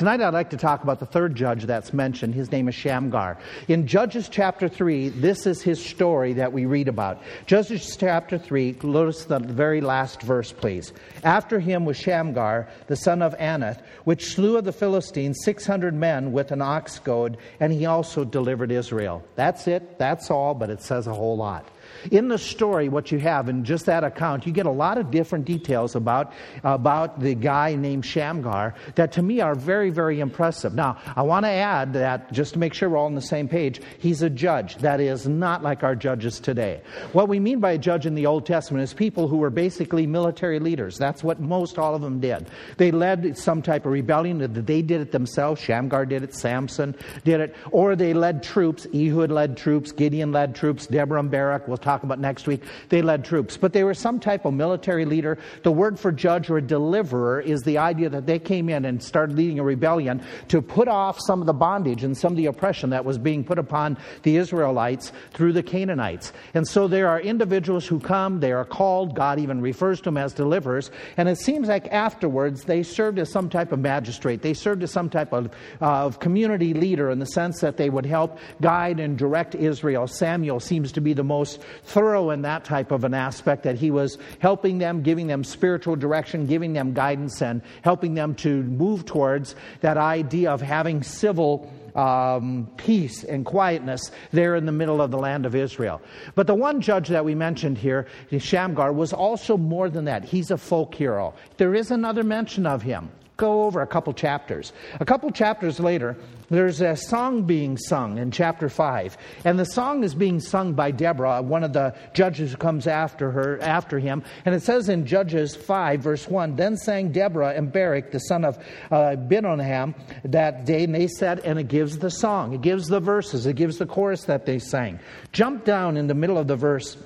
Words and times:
Tonight 0.00 0.22
I'd 0.22 0.32
like 0.32 0.48
to 0.48 0.56
talk 0.56 0.82
about 0.82 0.98
the 0.98 1.04
third 1.04 1.34
judge 1.34 1.64
that's 1.64 1.92
mentioned. 1.92 2.34
His 2.34 2.50
name 2.50 2.68
is 2.68 2.74
Shamgar. 2.74 3.36
In 3.68 3.86
Judges 3.86 4.30
chapter 4.30 4.66
3, 4.66 5.10
this 5.10 5.44
is 5.44 5.60
his 5.60 5.84
story 5.84 6.32
that 6.32 6.54
we 6.54 6.64
read 6.64 6.88
about. 6.88 7.20
Judges 7.44 7.98
chapter 7.98 8.38
3, 8.38 8.78
notice 8.82 9.26
the 9.26 9.40
very 9.40 9.82
last 9.82 10.22
verse, 10.22 10.52
please. 10.52 10.94
After 11.22 11.60
him 11.60 11.84
was 11.84 11.98
Shamgar, 11.98 12.66
the 12.86 12.96
son 12.96 13.20
of 13.20 13.36
Anath, 13.36 13.82
which 14.04 14.32
slew 14.32 14.56
of 14.56 14.64
the 14.64 14.72
Philistines 14.72 15.36
600 15.44 15.92
men 15.92 16.32
with 16.32 16.50
an 16.50 16.62
ox 16.62 16.98
goad, 16.98 17.36
and 17.60 17.70
he 17.70 17.84
also 17.84 18.24
delivered 18.24 18.72
Israel. 18.72 19.22
That's 19.34 19.68
it, 19.68 19.98
that's 19.98 20.30
all, 20.30 20.54
but 20.54 20.70
it 20.70 20.80
says 20.80 21.08
a 21.08 21.12
whole 21.12 21.36
lot. 21.36 21.68
In 22.10 22.28
the 22.28 22.38
story, 22.38 22.88
what 22.88 23.12
you 23.12 23.18
have 23.18 23.48
in 23.48 23.64
just 23.64 23.86
that 23.86 24.04
account, 24.04 24.46
you 24.46 24.52
get 24.52 24.66
a 24.66 24.70
lot 24.70 24.98
of 24.98 25.10
different 25.10 25.44
details 25.44 25.94
about, 25.94 26.32
about 26.64 27.20
the 27.20 27.34
guy 27.34 27.74
named 27.74 28.04
Shamgar 28.04 28.74
that 28.94 29.12
to 29.12 29.22
me 29.22 29.40
are 29.40 29.54
very, 29.54 29.90
very 29.90 30.20
impressive. 30.20 30.74
Now, 30.74 30.98
I 31.16 31.22
want 31.22 31.44
to 31.44 31.50
add 31.50 31.92
that, 31.94 32.32
just 32.32 32.54
to 32.54 32.58
make 32.58 32.74
sure 32.74 32.88
we're 32.88 32.98
all 32.98 33.06
on 33.06 33.14
the 33.14 33.22
same 33.22 33.48
page, 33.48 33.80
he's 33.98 34.22
a 34.22 34.30
judge. 34.30 34.76
That 34.76 35.00
is 35.00 35.28
not 35.28 35.62
like 35.62 35.82
our 35.82 35.94
judges 35.94 36.40
today. 36.40 36.80
What 37.12 37.28
we 37.28 37.40
mean 37.40 37.60
by 37.60 37.72
a 37.72 37.78
judge 37.78 38.06
in 38.06 38.14
the 38.14 38.26
Old 38.26 38.46
Testament 38.46 38.82
is 38.82 38.94
people 38.94 39.28
who 39.28 39.36
were 39.36 39.50
basically 39.50 40.06
military 40.06 40.58
leaders. 40.58 40.96
That's 40.96 41.22
what 41.22 41.40
most 41.40 41.78
all 41.78 41.94
of 41.94 42.02
them 42.02 42.20
did. 42.20 42.48
They 42.76 42.90
led 42.90 43.36
some 43.36 43.62
type 43.62 43.84
of 43.86 43.92
rebellion. 43.92 44.38
They 44.64 44.82
did 44.82 45.00
it 45.00 45.12
themselves. 45.12 45.60
Shamgar 45.60 46.06
did 46.06 46.22
it. 46.22 46.34
Samson 46.34 46.94
did 47.24 47.40
it. 47.40 47.54
Or 47.70 47.96
they 47.96 48.14
led 48.14 48.42
troops. 48.42 48.86
Ehud 48.94 49.30
led 49.30 49.56
troops. 49.56 49.92
Gideon 49.92 50.32
led 50.32 50.54
troops. 50.54 50.86
Deborah 50.86 51.20
and 51.20 51.30
Barak. 51.30 51.68
Talk 51.80 52.02
about 52.02 52.18
next 52.18 52.46
week, 52.46 52.62
they 52.88 53.02
led 53.02 53.24
troops. 53.24 53.56
But 53.56 53.72
they 53.72 53.84
were 53.84 53.94
some 53.94 54.20
type 54.20 54.44
of 54.44 54.54
military 54.54 55.04
leader. 55.04 55.38
The 55.62 55.72
word 55.72 55.98
for 55.98 56.12
judge 56.12 56.50
or 56.50 56.60
deliverer 56.60 57.40
is 57.40 57.62
the 57.62 57.78
idea 57.78 58.08
that 58.10 58.26
they 58.26 58.38
came 58.38 58.68
in 58.68 58.84
and 58.84 59.02
started 59.02 59.36
leading 59.36 59.58
a 59.58 59.64
rebellion 59.64 60.22
to 60.48 60.62
put 60.62 60.88
off 60.88 61.18
some 61.20 61.40
of 61.40 61.46
the 61.46 61.52
bondage 61.52 62.04
and 62.04 62.16
some 62.16 62.32
of 62.32 62.36
the 62.36 62.46
oppression 62.46 62.90
that 62.90 63.04
was 63.04 63.18
being 63.18 63.44
put 63.44 63.58
upon 63.58 63.96
the 64.22 64.36
Israelites 64.36 65.12
through 65.32 65.52
the 65.52 65.62
Canaanites. 65.62 66.32
And 66.54 66.66
so 66.66 66.88
there 66.88 67.08
are 67.08 67.20
individuals 67.20 67.86
who 67.86 68.00
come, 68.00 68.40
they 68.40 68.52
are 68.52 68.64
called, 68.64 69.14
God 69.14 69.38
even 69.38 69.60
refers 69.60 69.98
to 70.00 70.04
them 70.04 70.16
as 70.16 70.32
deliverers, 70.32 70.90
and 71.16 71.28
it 71.28 71.38
seems 71.38 71.68
like 71.68 71.88
afterwards 71.88 72.64
they 72.64 72.82
served 72.82 73.18
as 73.18 73.30
some 73.30 73.48
type 73.48 73.72
of 73.72 73.78
magistrate. 73.78 74.42
They 74.42 74.54
served 74.54 74.82
as 74.82 74.90
some 74.90 75.10
type 75.10 75.32
of, 75.32 75.46
uh, 75.80 76.04
of 76.06 76.20
community 76.20 76.74
leader 76.74 77.10
in 77.10 77.18
the 77.18 77.26
sense 77.26 77.60
that 77.60 77.76
they 77.76 77.90
would 77.90 78.06
help 78.06 78.38
guide 78.60 79.00
and 79.00 79.16
direct 79.16 79.54
Israel. 79.54 80.06
Samuel 80.06 80.60
seems 80.60 80.92
to 80.92 81.00
be 81.00 81.12
the 81.12 81.24
most 81.24 81.60
thorough 81.84 82.30
in 82.30 82.42
that 82.42 82.64
type 82.64 82.90
of 82.90 83.04
an 83.04 83.14
aspect 83.14 83.62
that 83.64 83.76
he 83.76 83.90
was 83.90 84.18
helping 84.38 84.78
them, 84.78 85.02
giving 85.02 85.26
them 85.26 85.44
spiritual 85.44 85.96
direction, 85.96 86.46
giving 86.46 86.72
them 86.72 86.92
guidance, 86.92 87.42
and 87.42 87.62
helping 87.82 88.14
them 88.14 88.34
to 88.36 88.62
move 88.64 89.04
towards 89.04 89.54
that 89.80 89.96
idea 89.96 90.50
of 90.50 90.60
having 90.60 91.02
civil 91.02 91.72
um, 91.94 92.68
peace 92.76 93.24
and 93.24 93.44
quietness 93.44 94.10
there 94.32 94.54
in 94.54 94.66
the 94.66 94.72
middle 94.72 95.00
of 95.00 95.10
the 95.10 95.18
land 95.18 95.46
of 95.46 95.54
Israel. 95.54 96.00
But 96.34 96.46
the 96.46 96.54
one 96.54 96.80
judge 96.80 97.08
that 97.08 97.24
we 97.24 97.34
mentioned 97.34 97.78
here, 97.78 98.06
Shamgar, 98.36 98.92
was 98.92 99.12
also 99.12 99.56
more 99.56 99.88
than 99.88 100.04
that. 100.04 100.24
He's 100.24 100.50
a 100.50 100.56
folk 100.56 100.94
hero. 100.94 101.34
There 101.56 101.74
is 101.74 101.90
another 101.90 102.22
mention 102.22 102.66
of 102.66 102.82
him 102.82 103.10
go 103.40 103.64
over 103.64 103.80
a 103.80 103.86
couple 103.86 104.12
chapters. 104.12 104.72
A 105.00 105.04
couple 105.04 105.30
chapters 105.30 105.80
later, 105.80 106.16
there's 106.50 106.80
a 106.80 106.94
song 106.94 107.44
being 107.44 107.78
sung 107.78 108.18
in 108.18 108.30
chapter 108.30 108.68
5. 108.68 109.16
And 109.44 109.58
the 109.58 109.64
song 109.64 110.04
is 110.04 110.14
being 110.14 110.40
sung 110.40 110.74
by 110.74 110.90
Deborah, 110.90 111.40
one 111.40 111.64
of 111.64 111.72
the 111.72 111.94
judges 112.12 112.50
who 112.50 112.56
comes 112.58 112.86
after 112.86 113.30
her, 113.30 113.58
after 113.62 113.98
him. 113.98 114.22
And 114.44 114.54
it 114.54 114.62
says 114.62 114.88
in 114.88 115.06
Judges 115.06 115.56
5, 115.56 116.00
verse 116.00 116.28
1, 116.28 116.56
Then 116.56 116.76
sang 116.76 117.12
Deborah 117.12 117.54
and 117.54 117.72
Barak, 117.72 118.10
the 118.10 118.18
son 118.18 118.44
of 118.44 118.58
uh, 118.90 119.16
Binoam, 119.16 119.94
that 120.24 120.66
day, 120.66 120.84
and 120.84 120.94
they 120.94 121.08
said, 121.08 121.40
and 121.40 121.58
it 121.58 121.68
gives 121.68 121.98
the 121.98 122.10
song, 122.10 122.52
it 122.52 122.60
gives 122.60 122.88
the 122.88 123.00
verses, 123.00 123.46
it 123.46 123.56
gives 123.56 123.78
the 123.78 123.86
chorus 123.86 124.24
that 124.24 124.44
they 124.44 124.58
sang. 124.58 125.00
Jump 125.32 125.64
down 125.64 125.96
in 125.96 126.08
the 126.08 126.14
middle 126.14 126.36
of 126.36 126.46
the 126.46 126.56
verse 126.56 126.96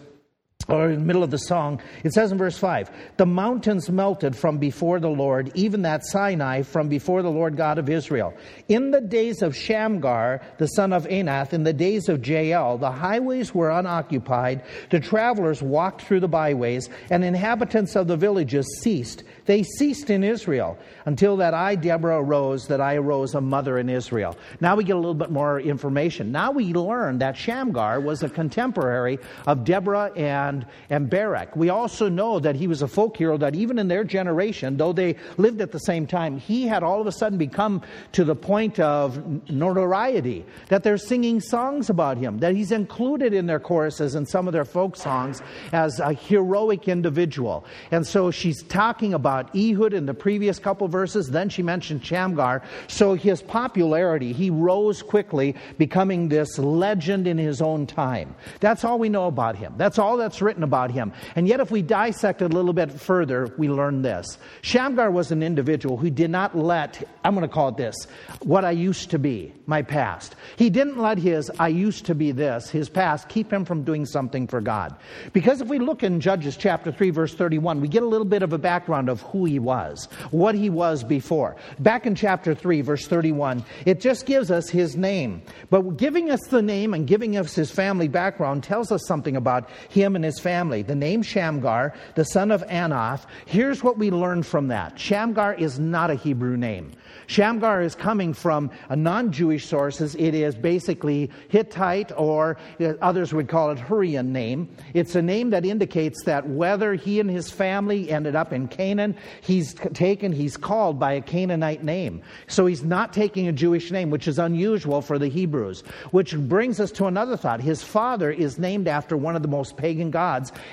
or 0.69 0.91
in 0.91 1.01
the 1.01 1.05
middle 1.05 1.23
of 1.23 1.31
the 1.31 1.39
song, 1.39 1.81
it 2.05 2.13
says 2.13 2.33
in 2.33 2.39
verse 2.39 2.57
5 2.57 2.91
The 3.17 3.27
mountains 3.27 3.91
melted 3.91 4.37
from 4.37 4.59
before 4.59 5.01
the 5.01 5.09
Lord, 5.09 5.51
even 5.55 5.83
that 5.83 6.07
Sinai 6.07 6.63
from 6.63 6.89
before 6.89 7.23
the 7.23 7.31
Lord 7.31 7.57
God 7.57 7.79
of 7.79 7.89
Israel. 7.89 8.35
In 8.69 8.91
the 8.91 9.01
days 9.01 9.43
of 9.43 9.57
Shamgar, 9.57 10.41
the 10.59 10.69
son 10.69 10.93
of 10.93 11.07
Anath, 11.07 11.53
in 11.53 11.65
the 11.65 11.73
days 11.73 12.09
of 12.09 12.27
Jael, 12.27 12.79
the 12.79 12.91
highways 12.91 13.55
were 13.55 13.71
unoccupied, 13.71 14.63
the 14.91 15.01
travelers 15.01 15.63
walked 15.63 16.03
through 16.03 16.21
the 16.21 16.29
byways, 16.29 16.89
and 17.11 17.25
inhabitants 17.25 17.97
of 17.97 18.07
the 18.07 18.17
villages 18.17 18.67
ceased. 18.83 19.25
They 19.47 19.63
ceased 19.63 20.09
in 20.09 20.25
Israel 20.25 20.79
until 21.05 21.37
that 21.39 21.53
I, 21.53 21.75
Deborah, 21.75 22.23
arose, 22.23 22.67
that 22.69 22.81
I 22.81 22.95
arose 22.95 23.35
a 23.35 23.41
mother 23.41 23.79
in 23.79 23.89
Israel. 23.89 24.37
Now 24.61 24.77
we 24.77 24.85
get 24.85 24.97
a 24.97 24.99
little 24.99 25.15
bit 25.15 25.31
more 25.31 25.61
information. 25.61 26.33
Now 26.33 26.51
we 26.51 26.73
learn 26.73 27.19
that 27.19 27.37
Shamgar 27.37 28.01
was 28.01 28.23
a 28.23 28.29
contemporary 28.29 29.19
of 29.47 29.65
Deborah 29.65 30.11
and, 30.17 30.54
and 30.91 31.11
Barak. 31.11 31.57
We 31.57 31.69
also 31.69 32.09
know 32.09 32.39
that 32.41 32.57
he 32.57 32.67
was 32.67 32.83
a 32.83 32.89
folk 32.89 33.17
hero, 33.17 33.37
that 33.39 33.55
even 33.55 33.79
in 33.79 33.89
their 33.89 34.05
generation, 34.05 34.77
though 34.77 34.93
they 34.93 35.17
lived 35.37 35.61
at 35.61 35.73
the 35.73 35.81
same 35.81 36.07
time, 36.07 36.39
he 36.39 36.67
had 36.67 36.83
all 36.83 37.01
of 37.01 37.07
a 37.07 37.13
sudden 37.13 37.39
become 37.39 37.83
to 38.13 38.25
the 38.25 38.37
point 38.37 38.79
of 38.81 39.21
notoriety, 39.51 40.45
that 40.69 40.83
they're 40.83 40.97
singing 40.97 41.41
songs 41.41 41.91
about 41.91 42.17
him, 42.17 42.39
that 42.39 42.55
he's 42.55 42.73
included 42.73 43.35
in 43.35 43.47
their 43.47 43.61
choruses 43.61 44.15
and 44.15 44.29
some 44.29 44.47
of 44.47 44.53
their 44.53 44.65
folk 44.65 44.97
songs 44.97 45.43
as 45.73 46.01
a 46.01 46.13
heroic 46.13 46.89
individual. 46.89 47.65
And 47.91 48.07
so 48.07 48.31
she's 48.31 48.63
talking 48.63 49.13
about 49.13 49.25
about 49.25 49.57
Ehud 49.57 49.95
in 49.95 50.05
the 50.05 50.13
previous 50.13 50.59
couple 50.59 50.87
verses. 50.87 51.31
Then 51.31 51.49
she 51.49 51.63
mentioned 51.63 52.05
Shamgar. 52.05 52.63
So 52.89 53.15
his 53.15 53.41
popularity, 53.41 54.35
he 54.35 54.51
rose 54.51 55.03
quickly, 55.03 55.57
becoming 55.79 56.29
this 56.29 56.59
legend 56.59 57.27
in 57.27 57.39
his 57.39 57.63
own 57.63 57.87
time. 57.87 58.35
That's 58.61 58.85
all 58.85 58.99
we 58.99 59.09
know 59.09 59.27
about 59.29 59.57
him. 59.57 59.73
That's 59.79 59.99
all 59.99 60.19
that's 60.19 60.43
written 60.45 60.63
about 60.63 60.91
him. 60.91 61.13
And 61.35 61.49
yet, 61.49 61.61
if 61.61 61.71
we 61.71 61.83
dissect 61.83 62.43
it 62.43 62.53
a 62.53 62.55
little 62.55 62.73
bit 62.73 62.93
further, 62.93 63.53
we 63.59 63.69
learn 63.69 64.03
this. 64.03 64.39
Shamgar 64.63 65.11
was 65.11 65.33
an 65.33 65.43
individual 65.43 65.97
who 65.97 66.11
did 66.11 66.31
not 66.31 66.57
let, 66.57 67.03
I'm 67.25 67.35
going 67.35 67.49
to 67.49 67.53
call 67.53 67.71
it 67.71 67.77
this, 67.77 67.97
what 68.43 68.65
I 68.65 68.71
used 68.71 69.11
to 69.11 69.19
be, 69.19 69.53
my 69.67 69.83
past. 69.83 70.37
He 70.57 70.71
didn't 70.71 70.99
let 70.99 71.19
his 71.19 71.51
I 71.59 71.69
used 71.69 72.07
to 72.07 72.15
be 72.15 72.33
this, 72.33 72.69
his 72.71 72.89
past, 72.89 73.29
keep 73.29 73.53
him 73.53 73.65
from 73.65 73.85
doing 73.85 74.07
something 74.07 74.47
for 74.47 74.61
God. 74.61 74.95
Because 75.33 75.61
if 75.61 75.69
we 75.69 75.79
look 75.79 76.03
in 76.03 76.21
Judges 76.21 76.57
chapter 76.57 76.93
3, 76.93 77.11
verse 77.11 77.35
31, 77.35 77.81
we 77.81 77.89
get 77.89 78.03
a 78.03 78.07
little 78.07 78.27
bit 78.27 78.43
of 78.43 78.53
a 78.53 78.59
background 78.59 79.09
of 79.09 79.23
who 79.23 79.45
he 79.45 79.59
was, 79.59 80.09
what 80.31 80.55
he 80.55 80.71
was 80.71 81.03
before. 81.03 81.57
Back 81.79 82.07
in 82.07 82.15
chapter 82.15 82.55
3, 82.55 82.83
verse 82.83 83.07
31, 83.07 83.65
it 83.87 84.01
just 84.01 84.27
gives 84.27 84.51
us 84.51 84.69
his 84.69 84.97
name. 84.97 85.43
But 85.71 85.97
giving 85.97 86.31
us 86.31 86.41
the 86.51 86.63
name 86.63 86.95
and 86.95 87.07
giving 87.07 87.37
us 87.37 87.55
his 87.55 87.71
family 87.71 88.09
background 88.09 88.63
tells 88.63 88.93
us 88.93 89.07
something 89.07 89.37
about 89.37 89.69
him 89.89 90.17
and 90.17 90.25
his 90.25 90.34
family. 90.39 90.83
The 90.83 90.95
name 90.95 91.23
Shamgar, 91.23 91.95
the 92.15 92.25
son 92.25 92.51
of 92.51 92.63
Anath, 92.67 93.27
here's 93.47 93.83
what 93.83 93.99
we 93.99 94.11
learn 94.11 94.43
from 94.43 94.69
that 94.69 94.99
Shamgar 94.99 95.55
is 95.55 95.79
not 95.79 96.11
a 96.11 96.15
Hebrew 96.15 96.57
name. 96.57 96.93
Shamgar 97.27 97.83
is 97.83 97.95
coming 97.95 98.35
from 98.35 98.71
non 98.91 99.33
Jewish 99.33 99.67
sources. 99.67 100.15
It 100.17 100.35
is 100.35 100.55
basically 100.55 101.31
Hittite, 101.49 102.13
or 102.17 102.57
uh, 102.81 102.95
others 103.01 103.33
would 103.33 103.49
call 103.49 103.71
it 103.71 103.79
Hurrian 103.79 104.33
name. 104.33 104.69
It's 104.93 105.15
a 105.15 105.23
name 105.23 105.51
that 105.51 105.65
indicates 105.65 106.25
that 106.25 106.49
whether 106.49 106.95
he 106.95 107.21
and 107.21 107.31
his 107.31 107.51
family 107.51 108.11
ended 108.11 108.37
up 108.37 108.53
in 108.53 108.69
Canaan, 108.69 109.17
he's 109.41 109.75
taken, 109.75 110.33
he's 110.33 110.57
called 110.57 110.99
by 110.99 111.13
a 111.13 111.21
Canaanite 111.21 111.85
name. 111.85 112.23
So 112.47 112.67
he's 112.67 112.83
not 112.83 113.13
taking 113.13 113.49
a 113.49 113.53
Jewish 113.53 113.91
name, 113.91 114.11
which 114.11 114.29
is 114.29 114.39
unusual 114.39 115.01
for 115.01 115.19
the 115.19 115.29
Hebrews. 115.29 115.83
Which 116.11 116.37
brings 116.37 116.81
us 116.81 116.91
to 116.93 117.07
another 117.07 117.37
thought. 117.37 117.61
His 117.61 117.83
father 117.83 118.31
is 118.31 118.59
named 118.59 118.89
after 118.89 119.17
one 119.17 119.37
of 119.37 119.43
the 119.43 119.49
most 119.49 119.77
pagan 119.77 120.11
gods, 120.11 120.24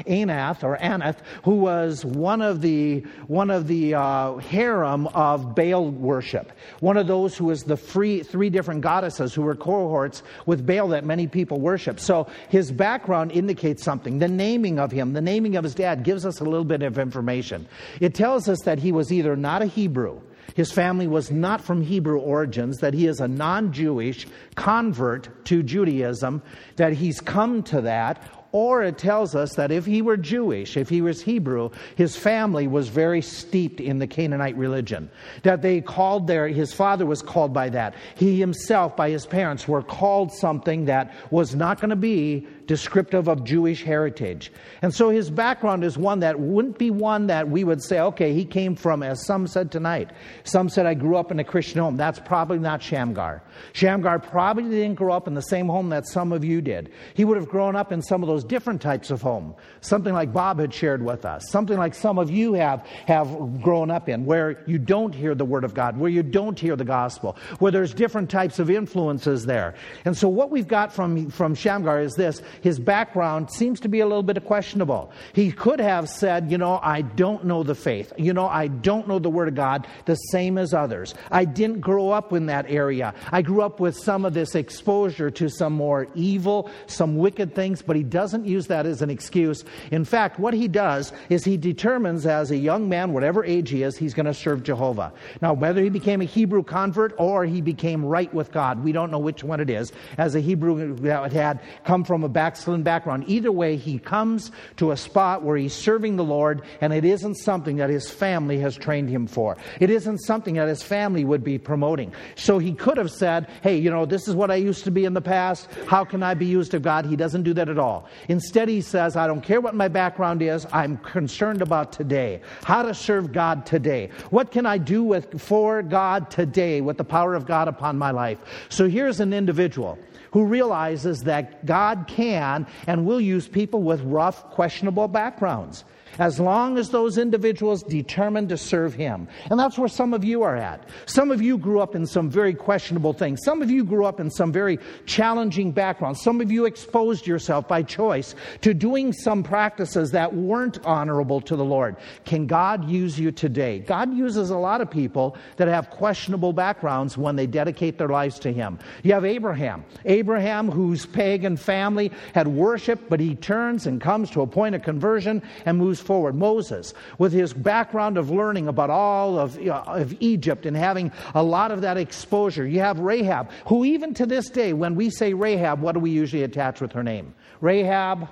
Anath 0.08 0.64
or 0.64 0.78
Anath, 0.78 1.18
who 1.44 1.56
was 1.56 2.06
one 2.06 2.42
of 2.42 2.62
the, 2.62 3.02
one 3.28 3.50
of 3.50 3.68
the 3.68 3.96
uh, 3.96 4.38
harem 4.38 5.08
of 5.08 5.56
Baal 5.56 5.90
worship 5.90 6.22
worship. 6.22 6.52
One 6.80 6.98
of 6.98 7.08
those 7.08 7.36
who 7.36 7.46
was 7.46 7.64
the 7.64 7.78
free, 7.78 8.24
three 8.24 8.50
different 8.50 8.82
goddesses 8.82 9.34
who 9.34 9.42
were 9.42 9.56
cohorts 9.56 10.24
with 10.46 10.66
Baal 10.66 10.90
that 10.90 11.04
many 11.04 11.28
people 11.28 11.60
worship. 11.60 12.00
So 12.00 12.28
his 12.50 12.72
background 12.72 13.32
indicates 13.32 13.84
something. 13.84 14.20
The 14.20 14.28
naming 14.28 14.80
of 14.80 14.92
him, 14.92 15.14
the 15.14 15.22
naming 15.22 15.56
of 15.56 15.64
his 15.64 15.76
dad, 15.76 16.04
gives 16.04 16.26
us 16.26 16.40
a 16.40 16.44
little 16.44 16.66
bit 16.66 16.84
of 16.84 16.98
information. 16.98 17.68
It 18.00 18.14
tells 18.14 18.48
us 18.48 18.60
that 18.66 18.80
he 18.80 18.92
was 18.92 19.12
either 19.12 19.36
not 19.36 19.62
a 19.62 19.66
Hebrew, 19.66 20.22
his 20.56 20.72
family 20.72 21.08
was 21.08 21.32
not 21.32 21.62
from 21.62 21.82
Hebrew 21.82 22.20
origins, 22.20 22.80
that 22.80 22.94
he 22.94 23.08
is 23.08 23.22
a 23.22 23.28
non 23.28 23.72
Jewish 23.72 24.28
convert 24.56 25.46
to 25.46 25.64
Judaism, 25.64 26.42
that 26.76 26.94
he's 26.94 27.22
come 27.22 27.64
to 27.64 27.82
that, 27.82 28.22
or 28.52 28.84
it 28.84 28.98
tells 28.98 29.36
us 29.36 29.56
that 29.56 29.72
if 29.72 29.86
he 29.86 30.02
were 30.02 30.18
Jewish, 30.18 30.76
if 30.78 30.90
he 30.90 31.02
was 31.02 31.22
Hebrew, 31.22 31.70
his 31.96 32.16
family 32.16 32.68
was 32.68 32.90
very 32.90 33.22
steeped 33.22 33.80
in 33.80 34.00
the 34.00 34.08
Canaanite 34.08 34.58
religion. 34.58 35.10
That 35.44 35.62
they 35.62 35.82
called 35.82 36.28
their, 36.28 36.48
his 36.48 36.74
father 36.74 37.06
was 37.06 37.22
called 37.22 37.54
by 37.54 37.70
that. 37.70 37.96
He 38.16 38.40
himself, 38.40 38.96
by 38.96 39.10
his 39.10 39.26
parents, 39.26 39.68
were 39.68 39.84
called 39.84 40.32
something 40.34 40.86
that 40.86 41.14
was 41.32 41.56
not 41.56 41.80
going 41.80 41.90
to 41.92 41.96
be 41.96 42.48
descriptive 42.72 43.28
of 43.28 43.44
Jewish 43.44 43.84
heritage. 43.84 44.50
And 44.82 44.96
so 44.96 45.10
his 45.10 45.30
background 45.30 45.84
is 45.84 45.98
one 45.98 46.22
that 46.22 46.40
wouldn't 46.40 46.78
be 46.78 46.90
one 46.90 47.28
that 47.28 47.50
we 47.50 47.66
would 47.66 47.84
say, 47.84 48.00
okay, 48.00 48.32
he 48.34 48.46
came 48.46 48.78
from, 48.78 49.04
as 49.04 49.26
some 49.26 49.46
said 49.46 49.74
tonight. 49.74 50.12
Some 50.46 50.70
said, 50.70 50.86
I 50.86 50.94
grew 50.94 51.18
up 51.18 51.32
in 51.32 51.40
a 51.40 51.44
Christian 51.44 51.82
home. 51.82 51.98
That's 51.98 52.20
probably 52.20 52.60
not 52.60 52.82
Shamgar. 52.82 53.44
Shamgar 53.74 54.20
probably 54.20 54.70
didn't 54.70 54.96
grow 54.96 55.14
up 55.14 55.28
in 55.28 55.34
the 55.34 55.42
same 55.42 55.68
home 55.68 55.90
that 55.90 56.08
some 56.08 56.32
of 56.32 56.46
you 56.46 56.62
did. 56.62 56.94
He 57.14 57.26
would 57.26 57.36
have 57.36 57.50
grown 57.50 57.76
up 57.76 57.92
in 57.92 58.02
some 58.02 58.24
of 58.24 58.28
those 58.28 58.46
different 58.46 58.82
types 58.82 59.12
of 59.12 59.22
home, 59.22 59.54
something 59.82 60.14
like 60.14 60.32
Bob 60.32 60.58
had 60.58 60.74
shared 60.74 61.04
with 61.04 61.26
us, 61.26 61.44
something 61.50 61.78
like 61.78 61.94
some 61.94 62.18
of 62.18 62.32
you 62.32 62.54
have, 62.54 62.88
have 63.06 63.62
grown 63.62 63.92
up 63.92 64.08
in, 64.08 64.24
where 64.26 64.64
you 64.66 64.78
don't 64.78 65.14
hear 65.14 65.36
the 65.36 65.44
Word 65.44 65.66
of 65.66 65.74
God, 65.74 65.98
where 65.98 66.10
you 66.10 66.24
don't 66.24 66.58
hear 66.58 66.78
the 66.78 66.86
gospel, 66.86 67.36
where 67.60 67.74
there's 67.74 67.94
different 67.94 68.30
types 68.30 68.60
of 68.60 68.70
influences 68.70 69.46
there. 69.46 69.76
And 70.06 70.16
so 70.16 70.30
what 70.30 70.52
we've 70.52 70.70
got 70.70 70.94
from, 70.94 71.30
from 71.30 71.54
Shamgar 71.54 72.00
is 72.00 72.14
this 72.14 72.42
his 72.62 72.80
background 72.80 73.52
seems 73.52 73.80
to 73.82 73.90
be 73.90 74.00
a 74.00 74.06
little 74.06 74.24
bit 74.24 74.44
questionable. 74.46 75.12
He 75.34 75.52
could 75.52 75.80
have 75.80 76.10
said, 76.10 76.52
You 76.52 76.58
know, 76.58 76.80
I 76.82 77.02
don't 77.02 77.46
know 77.46 77.64
the 77.64 77.76
faith. 77.76 78.14
You 78.18 78.34
know, 78.34 78.48
I 78.48 78.68
don't 78.68 79.08
know 79.08 79.20
the 79.20 79.30
Word 79.30 79.48
of 79.48 79.56
God 79.56 79.88
the 80.06 80.16
same 80.16 80.58
as 80.58 80.74
others. 80.74 81.14
I 81.32 81.46
didn't 81.46 81.82
grow 81.82 82.12
up 82.12 82.34
in 82.34 82.46
that 82.48 82.66
area. 82.70 83.14
I 83.32 83.42
grew 83.42 83.62
up 83.62 83.80
with 83.80 83.98
some 83.98 84.26
of 84.26 84.34
this 84.34 84.56
exposure 84.56 85.30
to 85.32 85.50
some 85.50 85.74
more 85.74 86.08
evil, 86.16 86.70
some 86.88 87.18
wicked 87.18 87.56
things, 87.56 87.82
but 87.82 87.96
he 87.96 88.04
doesn't 88.04 88.46
use 88.46 88.68
that 88.68 88.86
as 88.86 89.02
an 89.02 89.10
excuse. 89.10 89.64
In 89.92 90.06
fact, 90.06 90.40
what 90.40 90.54
he 90.54 90.68
does 90.68 91.12
is 91.30 91.44
he 91.44 91.58
determines 91.58 92.26
as 92.26 92.52
a 92.52 92.58
young 92.58 92.88
man, 92.88 93.14
whatever 93.14 93.44
age 93.44 93.70
he 93.70 93.84
is, 93.84 93.98
he's 93.98 94.14
going 94.14 94.26
to 94.26 94.34
serve 94.34 94.64
Jehovah. 94.64 95.14
Now, 95.42 95.54
whether 95.54 95.82
he 95.82 95.90
became 95.90 96.22
a 96.22 96.26
Hebrew 96.26 96.64
convert 96.64 97.14
or 97.18 97.46
he 97.46 97.62
became 97.62 98.06
right 98.06 98.34
with 98.34 98.52
God, 98.52 98.84
we 98.84 98.92
don't 98.92 99.12
know 99.12 99.20
which 99.20 99.44
one 99.44 99.60
it 99.60 99.70
is, 99.70 99.92
as 100.18 100.36
a 100.36 100.40
Hebrew 100.40 100.96
that 100.96 101.32
had 101.32 101.62
come 101.84 102.04
from 102.04 102.24
a 102.24 102.30
backslidden 102.42 102.82
background. 102.82 103.24
Either 103.28 103.52
way, 103.52 103.78
he 103.78 104.00
comes 104.00 104.52
to 104.78 104.90
a 104.90 104.98
spot 104.98 105.44
where 105.44 105.56
he's 105.58 105.76
serving 105.76 106.16
the 106.16 106.24
Lord, 106.24 106.64
and 106.82 106.92
it 106.92 107.06
isn't 107.06 107.36
something 107.36 107.76
that 107.76 107.92
his 107.92 108.10
family 108.10 108.58
has 108.62 108.76
trained 108.76 109.10
him 109.10 109.28
for. 109.28 109.58
It 109.80 109.92
isn't 109.92 110.18
something 110.24 110.56
that 110.56 110.68
his 110.68 110.82
family 110.82 111.24
would 111.24 111.44
be 111.44 111.60
promoting. 111.60 112.16
So 112.34 112.58
he 112.58 112.74
could 112.74 112.98
have 112.98 113.12
said, 113.12 113.48
Hey, 113.62 113.78
you 113.78 113.92
know, 113.92 114.08
this 114.08 114.28
is 114.28 114.34
what 114.34 114.50
I 114.50 114.56
used 114.56 114.86
to 114.86 114.92
be 114.92 115.06
in 115.06 115.14
the 115.14 115.22
past. 115.22 115.68
How 115.88 116.04
can 116.04 116.24
I 116.24 116.34
be 116.34 116.48
used 116.48 116.74
of 116.74 116.82
God? 116.82 117.06
He 117.06 117.16
doesn't 117.16 117.44
do 117.44 117.54
that 117.54 117.70
at 117.70 117.78
all. 117.78 118.10
Instead, 118.28 118.68
he 118.70 118.82
says, 118.82 119.16
I 119.16 119.28
don't 119.28 119.42
care 119.42 119.62
what 119.62 119.76
my 119.76 119.88
background 119.88 120.42
is, 120.42 120.66
I'm 120.74 120.98
concerned 120.98 121.62
about 121.62 121.94
today. 121.94 122.42
How 122.64 122.82
to 122.82 122.96
serve 122.96 123.34
God 123.34 123.68
today. 123.68 124.10
What 124.32 124.50
can 124.50 124.66
I 124.66 124.80
do 124.80 125.04
with 125.04 125.40
for 125.40 125.84
God 125.84 126.32
today 126.32 126.82
with 126.82 126.98
the 126.98 127.04
power 127.04 127.36
of 127.36 127.46
God 127.46 127.68
upon 127.68 128.00
my 128.00 128.10
life? 128.10 128.40
So 128.70 128.90
here's 128.90 129.20
an 129.20 129.32
individual 129.32 130.00
who 130.32 130.46
realizes 130.46 131.24
that 131.24 131.66
God 131.66 132.06
can 132.08 132.66
and 132.88 133.06
will 133.06 133.22
use 133.22 133.48
people 133.48 133.84
with 133.84 134.02
rough, 134.02 134.50
questionable 134.52 135.08
backgrounds 135.08 135.84
as 136.20 136.40
long 136.40 136.78
as 136.78 136.90
those 136.90 137.18
individuals 137.18 137.84
determine 137.84 138.48
to 138.50 138.58
serve 138.58 138.94
Him. 138.94 139.28
And 139.50 139.60
that's 139.60 139.78
where 139.78 139.88
some 139.88 140.14
of 140.14 140.24
you 140.24 140.44
are 140.44 140.56
at. 140.56 140.88
Some 141.06 141.32
of 141.32 141.42
you 141.42 141.58
grew 141.58 141.80
up 141.80 141.96
in 141.96 142.06
some 142.06 142.30
very 142.30 142.54
questionable 142.54 143.14
things. 143.14 143.40
Some 143.44 143.62
of 143.62 143.70
you 143.70 143.84
grew 143.84 144.06
up 144.06 144.20
in 144.20 144.30
some 144.30 144.52
very 144.52 144.80
challenging 145.06 145.72
backgrounds. 145.72 146.22
Some 146.22 146.42
of 146.42 146.52
you 146.52 146.66
exposed 146.66 147.28
yourself 147.28 147.68
by 147.68 147.84
choice 147.84 148.36
to 148.62 148.74
doing 148.74 149.14
some 149.14 149.44
practices 149.44 150.12
that 150.12 150.34
weren't 150.34 150.84
honorable 150.86 151.42
to 151.42 151.56
the 151.56 151.66
Lord. 151.66 151.96
Can 152.26 152.48
God 152.48 152.90
use 152.90 153.20
you 153.20 153.32
today? 153.32 153.80
God 153.80 154.14
uses 154.14 154.50
a 154.50 154.58
lot 154.58 154.82
of 154.82 154.90
people 154.90 155.38
that 155.58 155.68
have 155.68 155.90
questionable 155.90 156.54
backgrounds 156.54 157.18
when 157.18 157.36
they 157.36 157.48
dedicate 157.48 157.98
their 157.98 158.10
lives 158.10 158.40
to 158.40 158.52
Him. 158.52 158.80
You 159.04 159.14
have 159.14 159.26
Abraham. 159.26 159.86
Abraham, 160.06 160.70
whose 160.70 161.06
pagan 161.06 161.58
family 161.58 162.12
had 162.34 162.48
worshiped, 162.48 163.10
but 163.10 163.20
he 163.20 163.36
turns 163.36 163.88
and 163.88 164.02
comes 164.02 164.30
to 164.32 164.42
a 164.42 164.48
point 164.48 164.76
of 164.76 164.84
conversion 164.84 165.42
and 165.66 165.78
moves 165.78 166.01
forward. 166.02 166.36
Moses, 166.36 166.94
with 167.18 167.32
his 167.32 167.54
background 167.54 168.18
of 168.18 168.30
learning 168.30 168.68
about 168.68 168.90
all 168.90 169.38
of, 169.38 169.58
uh, 169.58 169.84
of 169.86 170.16
Egypt 170.20 170.66
and 170.66 170.76
having 170.76 171.12
a 171.34 171.44
lot 171.44 171.72
of 171.72 171.82
that 171.82 171.98
exposure. 171.98 172.66
You 172.66 172.80
have 172.80 173.00
Rahab, 173.00 173.52
who 173.68 173.86
even 173.86 174.14
to 174.16 174.26
this 174.26 174.50
day, 174.50 174.74
when 174.74 174.96
we 174.96 175.10
say 175.10 175.34
Rahab, 175.34 175.82
what 175.82 175.94
do 175.94 176.00
we 176.00 176.12
usually 176.12 176.44
attach 176.44 176.82
with 176.82 176.92
her 176.94 177.04
name? 177.04 177.34
Rahab, 177.62 178.28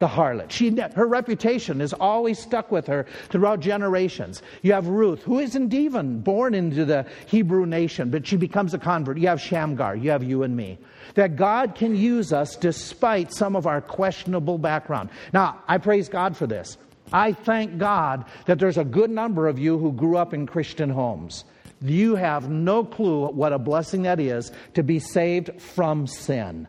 the 0.00 0.08
harlot. 0.08 0.50
She, 0.50 0.74
her 0.94 1.06
reputation 1.06 1.82
is 1.82 1.92
always 1.92 2.38
stuck 2.38 2.72
with 2.72 2.86
her 2.86 3.04
throughout 3.28 3.60
generations. 3.60 4.40
You 4.62 4.72
have 4.72 4.86
Ruth, 4.86 5.22
who 5.22 5.38
isn't 5.38 5.74
even 5.74 6.22
born 6.22 6.54
into 6.54 6.86
the 6.86 7.04
Hebrew 7.26 7.66
nation, 7.66 8.10
but 8.10 8.26
she 8.26 8.36
becomes 8.36 8.72
a 8.72 8.78
convert. 8.78 9.18
You 9.18 9.28
have 9.28 9.42
Shamgar. 9.42 9.96
You 9.96 10.10
have 10.10 10.24
you 10.24 10.42
and 10.42 10.56
me. 10.56 10.78
That 11.16 11.36
God 11.36 11.74
can 11.74 11.94
use 11.94 12.32
us 12.32 12.56
despite 12.56 13.30
some 13.34 13.54
of 13.54 13.66
our 13.66 13.82
questionable 13.82 14.56
background. 14.56 15.10
Now, 15.34 15.62
I 15.68 15.76
praise 15.76 16.08
God 16.08 16.34
for 16.34 16.46
this. 16.46 16.78
I 17.12 17.32
thank 17.32 17.78
God 17.78 18.24
that 18.46 18.58
there's 18.58 18.78
a 18.78 18.84
good 18.84 19.10
number 19.10 19.48
of 19.48 19.58
you 19.58 19.78
who 19.78 19.92
grew 19.92 20.16
up 20.16 20.34
in 20.34 20.46
Christian 20.46 20.90
homes. 20.90 21.44
You 21.82 22.14
have 22.16 22.50
no 22.50 22.84
clue 22.84 23.28
what 23.28 23.52
a 23.52 23.58
blessing 23.58 24.02
that 24.02 24.20
is 24.20 24.52
to 24.74 24.82
be 24.82 24.98
saved 24.98 25.60
from 25.60 26.06
sin 26.06 26.68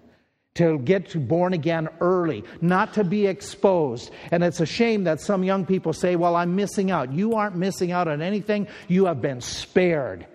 to 0.56 0.80
get 0.80 1.28
born 1.28 1.54
again 1.54 1.88
early, 2.02 2.44
not 2.60 2.94
to 2.96 3.04
be 3.04 3.26
exposed. 3.28 4.12
And 4.32 4.44
it's 4.44 4.60
a 4.60 4.66
shame 4.66 5.06
that 5.06 5.22
some 5.22 5.44
young 5.44 5.66
people 5.66 5.94
say, 5.94 6.16
Well, 6.16 6.36
I'm 6.36 6.56
missing 6.56 6.92
out. 6.92 7.14
You 7.14 7.36
aren't 7.36 7.56
missing 7.56 7.92
out 7.92 8.08
on 8.08 8.22
anything, 8.22 8.68
you 8.88 9.06
have 9.06 9.22
been 9.22 9.42
spared. 9.42 10.28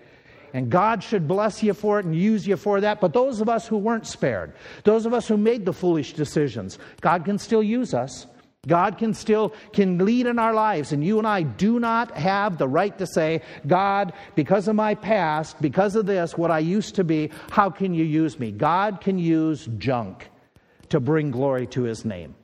And 0.53 0.71
God 0.71 1.03
should 1.03 1.27
bless 1.27 1.61
you 1.61 1.73
for 1.73 1.99
it 1.99 2.05
and 2.05 2.15
use 2.15 2.47
you 2.47 2.57
for 2.57 2.81
that. 2.81 2.99
But 2.99 3.13
those 3.13 3.41
of 3.41 3.49
us 3.49 3.67
who 3.67 3.77
weren't 3.77 4.07
spared, 4.07 4.53
those 4.85 5.05
of 5.05 5.13
us 5.13 5.27
who 5.27 5.37
made 5.37 5.65
the 5.65 5.73
foolish 5.73 6.13
decisions, 6.13 6.79
God 7.01 7.25
can 7.25 7.37
still 7.37 7.61
use 7.61 7.93
us. 7.93 8.25
God 8.67 8.97
can 8.97 9.13
still 9.13 9.53
can 9.73 9.97
lead 10.05 10.27
in 10.27 10.37
our 10.37 10.53
lives 10.53 10.91
and 10.91 11.03
you 11.03 11.17
and 11.17 11.27
I 11.27 11.43
do 11.43 11.79
not 11.79 12.11
have 12.17 12.57
the 12.57 12.67
right 12.67 12.97
to 12.97 13.07
say, 13.07 13.41
God, 13.65 14.13
because 14.35 14.67
of 14.67 14.75
my 14.75 14.95
past, 14.95 15.59
because 15.61 15.95
of 15.95 16.05
this, 16.05 16.37
what 16.37 16.51
I 16.51 16.59
used 16.59 16.95
to 16.95 17.03
be, 17.03 17.31
how 17.49 17.69
can 17.69 17.93
you 17.93 18.03
use 18.03 18.39
me? 18.39 18.51
God 18.51 19.01
can 19.01 19.17
use 19.17 19.67
junk 19.77 20.29
to 20.89 20.99
bring 20.99 21.31
glory 21.31 21.67
to 21.67 21.83
his 21.83 22.05
name. 22.05 22.35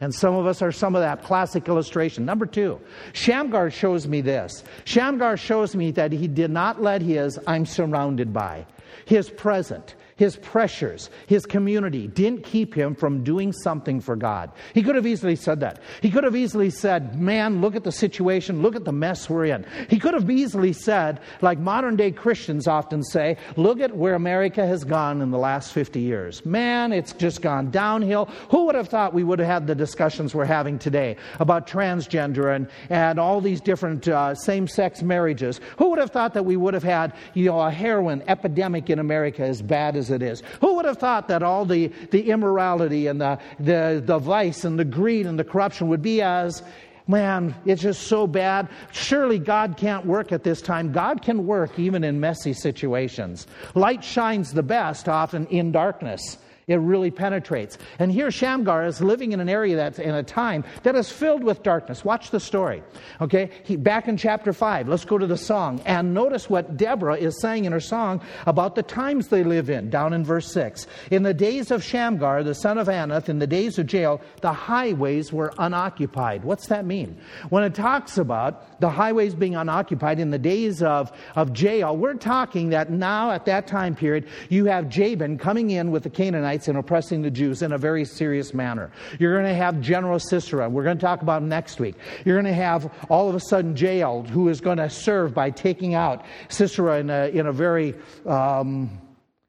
And 0.00 0.12
some 0.12 0.34
of 0.34 0.46
us 0.46 0.62
are 0.62 0.72
some 0.72 0.96
of 0.96 1.02
that 1.02 1.22
classic 1.22 1.68
illustration. 1.68 2.24
Number 2.24 2.44
two, 2.44 2.80
Shamgar 3.12 3.70
shows 3.70 4.08
me 4.08 4.20
this. 4.20 4.64
Shamgar 4.84 5.36
shows 5.36 5.76
me 5.76 5.92
that 5.92 6.10
he 6.10 6.26
did 6.26 6.50
not 6.50 6.82
let 6.82 7.02
his 7.02 7.38
I'm 7.46 7.64
surrounded 7.64 8.32
by, 8.32 8.66
his 9.04 9.30
present, 9.30 9.94
his 10.22 10.36
pressures, 10.36 11.10
his 11.26 11.44
community 11.44 12.06
didn't 12.06 12.44
keep 12.44 12.72
him 12.74 12.94
from 12.94 13.24
doing 13.24 13.52
something 13.52 14.00
for 14.00 14.14
God. 14.14 14.52
He 14.72 14.84
could 14.84 14.94
have 14.94 15.04
easily 15.04 15.34
said 15.34 15.58
that. 15.58 15.80
He 16.00 16.12
could 16.12 16.22
have 16.22 16.36
easily 16.36 16.70
said, 16.70 17.20
Man, 17.20 17.60
look 17.60 17.74
at 17.74 17.82
the 17.82 17.90
situation, 17.90 18.62
look 18.62 18.76
at 18.76 18.84
the 18.84 18.92
mess 18.92 19.28
we're 19.28 19.46
in. 19.46 19.66
He 19.88 19.98
could 19.98 20.14
have 20.14 20.30
easily 20.30 20.74
said, 20.74 21.18
like 21.40 21.58
modern 21.58 21.96
day 21.96 22.12
Christians 22.12 22.68
often 22.68 23.02
say, 23.02 23.36
Look 23.56 23.80
at 23.80 23.96
where 23.96 24.14
America 24.14 24.64
has 24.64 24.84
gone 24.84 25.22
in 25.22 25.32
the 25.32 25.38
last 25.38 25.72
50 25.72 25.98
years. 25.98 26.46
Man, 26.46 26.92
it's 26.92 27.12
just 27.12 27.42
gone 27.42 27.72
downhill. 27.72 28.26
Who 28.52 28.66
would 28.66 28.76
have 28.76 28.88
thought 28.88 29.12
we 29.12 29.24
would 29.24 29.40
have 29.40 29.48
had 29.48 29.66
the 29.66 29.74
discussions 29.74 30.36
we're 30.36 30.44
having 30.44 30.78
today 30.78 31.16
about 31.40 31.66
transgender 31.66 32.54
and, 32.54 32.68
and 32.90 33.18
all 33.18 33.40
these 33.40 33.60
different 33.60 34.06
uh, 34.06 34.36
same 34.36 34.68
sex 34.68 35.02
marriages? 35.02 35.60
Who 35.78 35.90
would 35.90 35.98
have 35.98 36.12
thought 36.12 36.34
that 36.34 36.44
we 36.44 36.56
would 36.56 36.74
have 36.74 36.84
had 36.84 37.12
you 37.34 37.46
know, 37.46 37.60
a 37.60 37.72
heroin 37.72 38.22
epidemic 38.28 38.88
in 38.88 39.00
America 39.00 39.42
as 39.42 39.60
bad 39.60 39.96
as 39.96 40.11
it 40.12 40.22
is. 40.22 40.42
Who 40.60 40.74
would 40.76 40.84
have 40.84 40.98
thought 40.98 41.28
that 41.28 41.42
all 41.42 41.64
the, 41.64 41.88
the 42.10 42.30
immorality 42.30 43.06
and 43.06 43.20
the, 43.20 43.38
the, 43.58 44.02
the 44.04 44.18
vice 44.18 44.64
and 44.64 44.78
the 44.78 44.84
greed 44.84 45.26
and 45.26 45.38
the 45.38 45.44
corruption 45.44 45.88
would 45.88 46.02
be 46.02 46.22
as 46.22 46.62
man, 47.08 47.54
it's 47.64 47.82
just 47.82 48.02
so 48.02 48.26
bad. 48.26 48.68
Surely 48.92 49.38
God 49.38 49.76
can't 49.76 50.06
work 50.06 50.32
at 50.32 50.44
this 50.44 50.62
time. 50.62 50.92
God 50.92 51.22
can 51.22 51.46
work 51.46 51.78
even 51.78 52.04
in 52.04 52.20
messy 52.20 52.52
situations. 52.52 53.46
Light 53.74 54.04
shines 54.04 54.52
the 54.52 54.62
best 54.62 55.08
often 55.08 55.46
in 55.48 55.72
darkness. 55.72 56.38
It 56.72 56.78
really 56.78 57.10
penetrates. 57.10 57.76
And 57.98 58.10
here 58.10 58.30
Shamgar 58.30 58.86
is 58.86 59.02
living 59.02 59.32
in 59.32 59.40
an 59.40 59.48
area 59.48 59.76
that's 59.76 59.98
in 59.98 60.14
a 60.14 60.22
time 60.22 60.64
that 60.84 60.96
is 60.96 61.10
filled 61.10 61.44
with 61.44 61.62
darkness. 61.62 62.04
Watch 62.04 62.30
the 62.30 62.40
story. 62.40 62.82
Okay? 63.20 63.50
He, 63.64 63.76
back 63.76 64.08
in 64.08 64.16
chapter 64.16 64.54
5, 64.54 64.88
let's 64.88 65.04
go 65.04 65.18
to 65.18 65.26
the 65.26 65.36
song. 65.36 65.82
And 65.84 66.14
notice 66.14 66.48
what 66.48 66.78
Deborah 66.78 67.16
is 67.16 67.38
saying 67.40 67.66
in 67.66 67.72
her 67.72 67.80
song 67.80 68.22
about 68.46 68.74
the 68.74 68.82
times 68.82 69.28
they 69.28 69.44
live 69.44 69.68
in, 69.68 69.90
down 69.90 70.14
in 70.14 70.24
verse 70.24 70.50
6. 70.52 70.86
In 71.10 71.22
the 71.22 71.34
days 71.34 71.70
of 71.70 71.84
Shamgar, 71.84 72.42
the 72.42 72.54
son 72.54 72.78
of 72.78 72.86
Anath, 72.86 73.28
in 73.28 73.38
the 73.38 73.46
days 73.46 73.78
of 73.78 73.92
Jael, 73.92 74.20
the 74.40 74.52
highways 74.52 75.30
were 75.32 75.52
unoccupied. 75.58 76.42
What's 76.42 76.68
that 76.68 76.86
mean? 76.86 77.20
When 77.50 77.64
it 77.64 77.74
talks 77.74 78.16
about 78.16 78.80
the 78.80 78.88
highways 78.88 79.34
being 79.34 79.56
unoccupied 79.56 80.18
in 80.18 80.30
the 80.30 80.38
days 80.38 80.82
of, 80.82 81.12
of 81.36 81.56
Jael, 81.56 81.96
we're 81.96 82.14
talking 82.14 82.70
that 82.70 82.90
now 82.90 83.30
at 83.30 83.44
that 83.44 83.66
time 83.66 83.94
period, 83.94 84.26
you 84.48 84.64
have 84.66 84.88
Jabin 84.88 85.38
coming 85.38 85.70
in 85.70 85.90
with 85.90 86.04
the 86.04 86.10
Canaanites 86.10 86.61
And 86.68 86.78
oppressing 86.78 87.22
the 87.22 87.30
Jews 87.30 87.62
in 87.62 87.72
a 87.72 87.78
very 87.78 88.04
serious 88.04 88.54
manner. 88.54 88.90
You're 89.18 89.34
going 89.34 89.46
to 89.46 89.54
have 89.54 89.80
General 89.80 90.18
Sisera, 90.18 90.68
we're 90.68 90.84
going 90.84 90.96
to 90.96 91.00
talk 91.00 91.22
about 91.22 91.42
him 91.42 91.48
next 91.48 91.80
week. 91.80 91.94
You're 92.24 92.36
going 92.36 92.52
to 92.52 92.60
have 92.60 92.92
all 93.08 93.28
of 93.28 93.34
a 93.34 93.40
sudden 93.40 93.76
Jael, 93.76 94.22
who 94.22 94.48
is 94.48 94.60
going 94.60 94.78
to 94.78 94.88
serve 94.90 95.34
by 95.34 95.50
taking 95.50 95.94
out 95.94 96.24
Sisera 96.48 96.98
in 96.98 97.10
a, 97.10 97.28
in 97.28 97.46
a 97.46 97.52
very 97.52 97.94
um, 98.26 98.98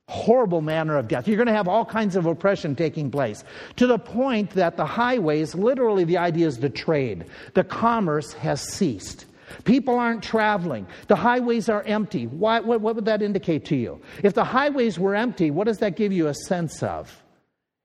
horrible 0.08 0.62
manner 0.62 0.98
of 0.98 1.08
death. 1.08 1.28
You're 1.28 1.38
going 1.38 1.48
to 1.48 1.54
have 1.54 1.68
all 1.68 1.86
kinds 1.86 2.16
of 2.16 2.26
oppression 2.26 2.76
taking 2.76 3.10
place 3.10 3.44
to 3.78 3.88
the 3.88 3.98
point 3.98 4.52
that 4.52 4.78
the 4.78 4.86
highways, 4.86 5.56
literally, 5.56 6.04
the 6.04 6.18
idea 6.18 6.48
is 6.48 6.58
the 6.58 6.70
trade, 6.70 7.26
the 7.54 7.64
commerce 7.64 8.34
has 8.34 8.62
ceased. 8.62 9.26
People 9.64 9.98
aren't 9.98 10.24
traveling. 10.24 10.88
The 11.08 11.16
highways 11.16 11.70
are 11.70 11.84
empty. 11.84 12.28
Why, 12.28 12.60
what, 12.60 12.82
what 12.82 12.96
would 12.96 13.06
that 13.06 13.22
indicate 13.22 13.66
to 13.66 13.76
you? 13.76 14.02
If 14.24 14.34
the 14.34 14.44
highways 14.44 15.00
were 15.00 15.16
empty, 15.16 15.52
what 15.52 15.68
does 15.68 15.80
that 15.80 15.96
give 15.96 16.12
you 16.12 16.28
a 16.28 16.34
sense 16.34 16.84
of? 16.84 17.24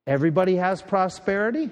Everybody 0.06 0.56
has 0.56 0.82
prosperity? 0.82 1.70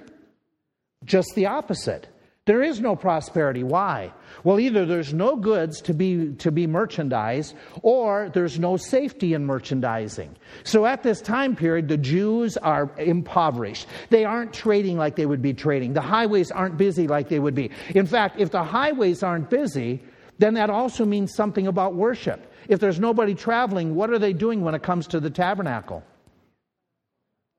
Just 1.05 1.35
the 1.35 1.47
opposite. 1.47 2.09
There 2.47 2.63
is 2.63 2.81
no 2.81 2.95
prosperity. 2.95 3.65
Why? 3.65 4.13
Well, 4.45 4.61
either 4.61 4.87
there's 4.87 5.13
no 5.13 5.35
goods 5.35 5.81
to 5.83 5.93
be, 5.93 6.33
to 6.35 6.53
be 6.53 6.69
merchandised, 6.69 7.57
or 7.83 8.31
there's 8.33 8.59
no 8.61 8.77
safety 8.77 9.35
in 9.35 9.45
merchandising. 9.45 10.35
So 10.63 10.87
at 10.87 11.03
this 11.03 11.21
time 11.21 11.57
period, 11.57 11.89
the 11.89 11.97
Jews 11.97 12.57
are 12.57 12.89
impoverished. 12.99 13.89
They 14.11 14.25
aren't 14.25 14.53
trading 14.53 14.97
like 14.97 15.17
they 15.17 15.27
would 15.27 15.43
be 15.43 15.55
trading. 15.55 15.93
The 15.93 16.01
highways 16.01 16.53
aren't 16.53 16.77
busy 16.77 17.09
like 17.09 17.29
they 17.29 17.41
would 17.41 17.57
be. 17.57 17.73
In 17.97 18.07
fact, 18.07 18.39
if 18.39 18.53
the 18.53 18.63
highways 18.63 19.25
aren't 19.25 19.51
busy, 19.51 20.01
then 20.39 20.55
that 20.55 20.71
also 20.71 21.05
means 21.05 21.35
something 21.35 21.67
about 21.67 21.95
worship. 21.95 22.53
If 22.69 22.79
there's 22.79 23.01
nobody 23.01 23.35
traveling, 23.35 23.97
what 23.97 24.11
are 24.11 24.21
they 24.21 24.33
doing 24.33 24.61
when 24.61 24.77
it 24.77 24.85
comes 24.85 25.09
to 25.09 25.19
the 25.19 25.31
tabernacle? 25.31 26.05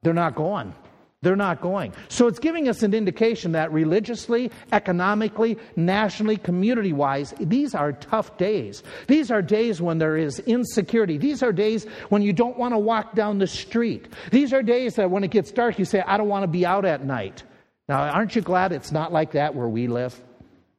They're 0.03 0.13
not 0.13 0.35
going. 0.35 0.73
They're 1.27 1.35
not 1.35 1.59
going. 1.59 1.91
So 2.07 2.27
it's 2.27 2.39
giving 2.39 2.69
us 2.69 2.83
an 2.83 2.93
indication 2.93 3.51
that 3.51 3.69
religiously, 3.73 4.49
economically, 4.71 5.57
nationally, 5.75 6.37
community 6.37 6.93
wise, 6.93 7.33
these 7.37 7.75
are 7.75 7.91
tough 7.91 8.37
days. 8.37 8.81
These 9.07 9.29
are 9.29 9.41
days 9.41 9.81
when 9.81 9.97
there 9.97 10.15
is 10.15 10.39
insecurity. 10.39 11.17
These 11.17 11.43
are 11.43 11.51
days 11.51 11.83
when 12.07 12.21
you 12.21 12.31
don't 12.31 12.57
want 12.57 12.75
to 12.75 12.77
walk 12.77 13.13
down 13.13 13.39
the 13.39 13.47
street. 13.47 14.07
These 14.31 14.53
are 14.53 14.63
days 14.63 14.95
that 14.95 15.11
when 15.11 15.25
it 15.25 15.31
gets 15.31 15.51
dark, 15.51 15.77
you 15.77 15.83
say, 15.83 15.99
I 15.99 16.15
don't 16.15 16.29
want 16.29 16.43
to 16.43 16.47
be 16.47 16.65
out 16.65 16.85
at 16.85 17.03
night. 17.03 17.43
Now, 17.89 18.03
aren't 18.03 18.33
you 18.37 18.41
glad 18.41 18.71
it's 18.71 18.93
not 18.93 19.11
like 19.11 19.31
that 19.33 19.53
where 19.53 19.67
we 19.67 19.87
live? 19.87 20.17